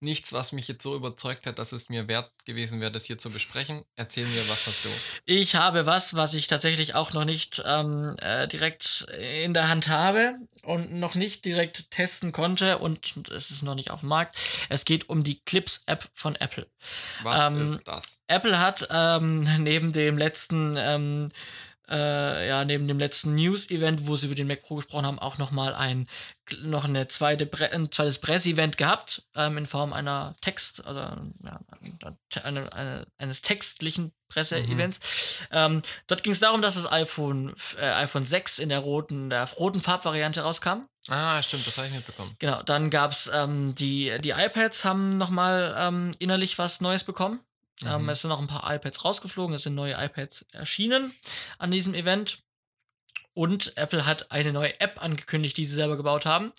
[0.00, 3.18] nichts, was mich jetzt so überzeugt hat, dass es mir wert gewesen wäre, das hier
[3.18, 3.84] zu besprechen.
[3.96, 4.88] Erzähl mir, was hast du?
[5.24, 9.06] Ich habe was, was ich tatsächlich auch noch nicht ähm, äh, direkt
[9.42, 13.90] in der Hand habe und noch nicht direkt testen konnte und es ist noch nicht
[13.90, 14.36] auf dem Markt.
[14.68, 16.66] Es geht um die Clips-App von Apple.
[17.22, 18.20] Was ähm, ist das?
[18.26, 21.28] Apple hat ähm, neben dem letzten ähm,
[21.88, 25.38] äh, ja, neben dem letzten News-Event, wo sie über den Mac Pro gesprochen haben, auch
[25.38, 26.08] nochmal ein,
[26.62, 31.60] noch eine zweite Bre ein zweites Press-Event gehabt, ähm, in Form einer Text, also ja,
[32.42, 35.00] eine, eine, eines textlichen Presse-Events.
[35.50, 35.56] Mhm.
[35.56, 39.48] Ähm, dort ging es darum, dass das iPhone, äh, iPhone 6 in der roten, der
[39.52, 40.88] roten Farbvariante rauskam.
[41.08, 42.34] Ah, stimmt, das habe ich mitbekommen.
[42.40, 47.40] Genau, dann gab es ähm, die, die iPads haben nochmal ähm, innerlich was Neues bekommen.
[47.84, 48.08] Ähm, mhm.
[48.08, 51.14] es sind noch ein paar iPads rausgeflogen, es sind neue iPads erschienen
[51.58, 52.42] an diesem Event.
[53.34, 56.52] Und Apple hat eine neue App angekündigt, die sie selber gebaut haben.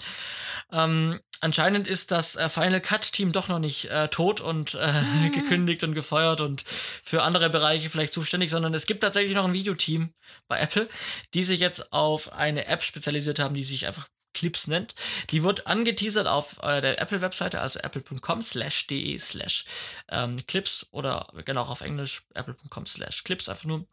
[0.72, 5.02] Ähm, anscheinend ist das äh, Final Cut Team doch noch nicht äh, tot und äh,
[5.02, 5.32] mhm.
[5.34, 9.54] gekündigt und gefeuert und für andere Bereiche vielleicht zuständig, sondern es gibt tatsächlich noch ein
[9.54, 10.14] Videoteam
[10.48, 10.88] bei Apple,
[11.34, 14.96] die sich jetzt auf eine App spezialisiert haben, die sich einfach Clips nennt.
[15.32, 19.66] Die wird angeteasert auf äh, der Apple-Webseite, also apple.com slash de slash
[20.10, 23.86] ähm, Clips oder genau auf Englisch apple.com slash Clips einfach nur.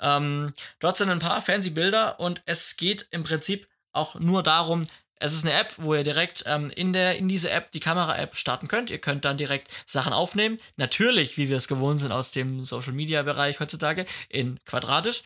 [0.00, 4.82] Ähm, dort sind ein paar fancy Bilder und es geht im Prinzip auch nur darum,
[5.20, 8.36] es ist eine App, wo ihr direkt ähm, in, der, in diese App, die Kamera-App,
[8.36, 8.88] starten könnt.
[8.88, 10.56] Ihr könnt dann direkt Sachen aufnehmen.
[10.76, 15.22] Natürlich, wie wir es gewohnt sind aus dem Social-Media-Bereich heutzutage, in quadratisch.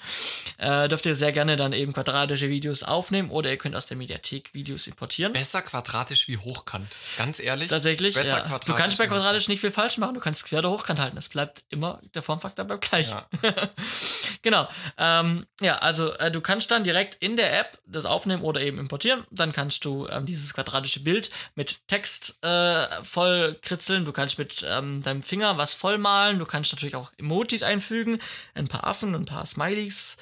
[0.58, 3.96] Äh, dürft ihr sehr gerne dann eben quadratische Videos aufnehmen oder ihr könnt aus der
[3.96, 5.32] Mediathek Videos importieren.
[5.32, 6.88] Besser quadratisch wie hochkant.
[7.16, 7.68] Ganz ehrlich.
[7.68, 8.40] Tatsächlich, Besser ja.
[8.40, 10.14] quadratisch Du kannst bei quadratisch nicht viel falsch machen.
[10.14, 11.16] Du kannst quer oder hochkant halten.
[11.18, 13.10] Es bleibt immer, der Formfaktor bleibt gleich.
[13.10, 13.26] Ja.
[14.42, 14.66] genau.
[14.98, 18.78] Ähm, ja, also äh, du kannst dann direkt in der App das aufnehmen oder eben
[18.78, 19.24] importieren.
[19.30, 24.04] Dann kannst du ähm, dieses quadratische Bild mit Text äh, voll kritzeln.
[24.04, 26.38] Du kannst mit ähm, deinem Finger was vollmalen.
[26.38, 28.18] Du kannst natürlich auch Emojis einfügen.
[28.54, 30.16] Ein paar Affen, ein paar Smileys.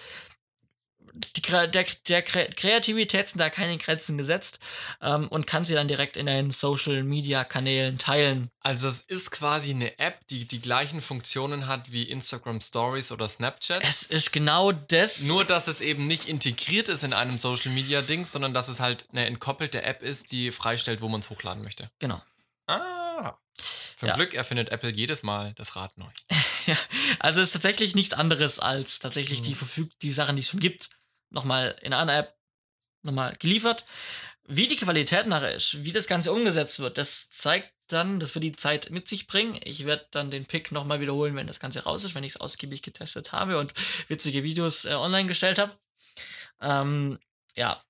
[1.14, 1.84] Die, der, der
[2.26, 4.60] Kre- Kreativität sind da keine Grenzen gesetzt
[5.02, 8.50] ähm, und kann sie dann direkt in deinen Social Media Kanälen teilen.
[8.60, 13.28] Also es ist quasi eine App, die die gleichen Funktionen hat wie Instagram Stories oder
[13.28, 13.82] Snapchat.
[13.86, 15.22] Es ist genau das.
[15.24, 18.80] Nur, dass es eben nicht integriert ist in einem Social Media Ding, sondern dass es
[18.80, 21.90] halt eine entkoppelte App ist, die freistellt, wo man es hochladen möchte.
[21.98, 22.22] genau.
[22.66, 23.36] Ah.
[23.96, 24.14] Zum Ja.
[24.14, 26.08] Glück erfindet Apple jedes Mal das Rad neu.
[26.64, 26.76] Ja,
[27.18, 29.44] also es ist tatsächlich nichts anderes als tatsächlich Mhm.
[29.46, 30.90] die verfügt die Sachen, die es schon gibt,
[31.32, 32.36] nochmal in einer App
[33.02, 33.84] nochmal geliefert.
[34.44, 38.44] Wie die Qualität nachher ist, wie das Ganze umgesetzt wird, das zeigt dann, das wird
[38.44, 39.58] die Zeit mit sich bringen.
[39.64, 42.40] Ich werde dann den Pick nochmal wiederholen, wenn das Ganze raus ist, wenn ich es
[42.40, 43.72] ausgiebig getestet habe und
[44.08, 45.76] witzige Videos äh, online gestellt habe.
[46.60, 47.18] Ähm,
[47.56, 47.82] ja,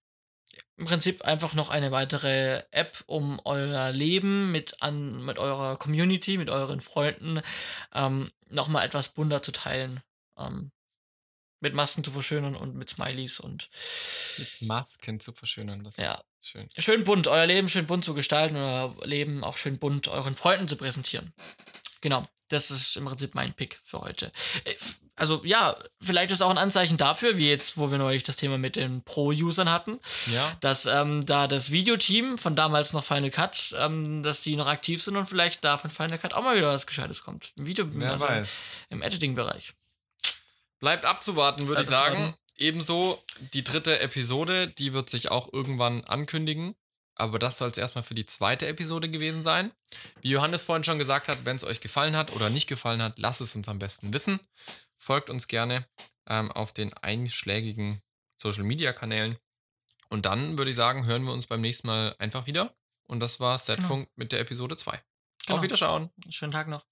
[0.76, 6.38] im Prinzip einfach noch eine weitere App, um euer Leben mit, an, mit eurer Community,
[6.38, 7.40] mit euren Freunden
[7.94, 10.02] ähm, nochmal etwas bunter zu teilen.
[10.38, 10.72] Ähm,
[11.62, 13.70] mit Masken zu verschönern und mit Smileys und
[14.38, 15.82] Mit Masken zu verschönern.
[15.84, 16.68] Das ja, ist schön.
[16.76, 20.68] schön bunt, euer Leben schön bunt zu gestalten, euer Leben auch schön bunt euren Freunden
[20.68, 21.32] zu präsentieren.
[22.02, 24.32] Genau, das ist im Prinzip mein Pick für heute.
[24.64, 24.74] Äh,
[25.14, 28.56] Also ja, vielleicht ist auch ein Anzeichen dafür, wie jetzt, wo wir neulich das Thema
[28.58, 30.00] mit den Pro-Usern hatten,
[30.32, 30.56] Ja.
[30.60, 35.02] dass ähm, da das Videoteam von damals noch Final Cut, ähm, dass die noch aktiv
[35.02, 37.52] sind und vielleicht da von Final Cut auch mal wieder was Gescheites kommt.
[37.58, 38.60] Im Video, Wer also weiß.
[38.88, 39.74] im Editing-Bereich.
[40.82, 42.34] Bleibt abzuwarten, würde ich sagen.
[42.56, 43.22] Ebenso
[43.54, 46.74] die dritte Episode, die wird sich auch irgendwann ankündigen.
[47.14, 49.70] Aber das soll es erstmal für die zweite Episode gewesen sein.
[50.22, 53.16] Wie Johannes vorhin schon gesagt hat, wenn es euch gefallen hat oder nicht gefallen hat,
[53.16, 54.40] lasst es uns am besten wissen.
[54.96, 55.86] Folgt uns gerne
[56.26, 58.02] ähm, auf den einschlägigen
[58.36, 59.38] Social Media Kanälen.
[60.08, 62.74] Und dann würde ich sagen, hören wir uns beim nächsten Mal einfach wieder.
[63.06, 65.00] Und das war Setfunk mit der Episode 2.
[65.46, 65.58] Genau.
[65.58, 66.10] Auf Wiederschauen.
[66.28, 66.84] Schönen Tag noch.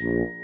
[0.00, 0.43] Música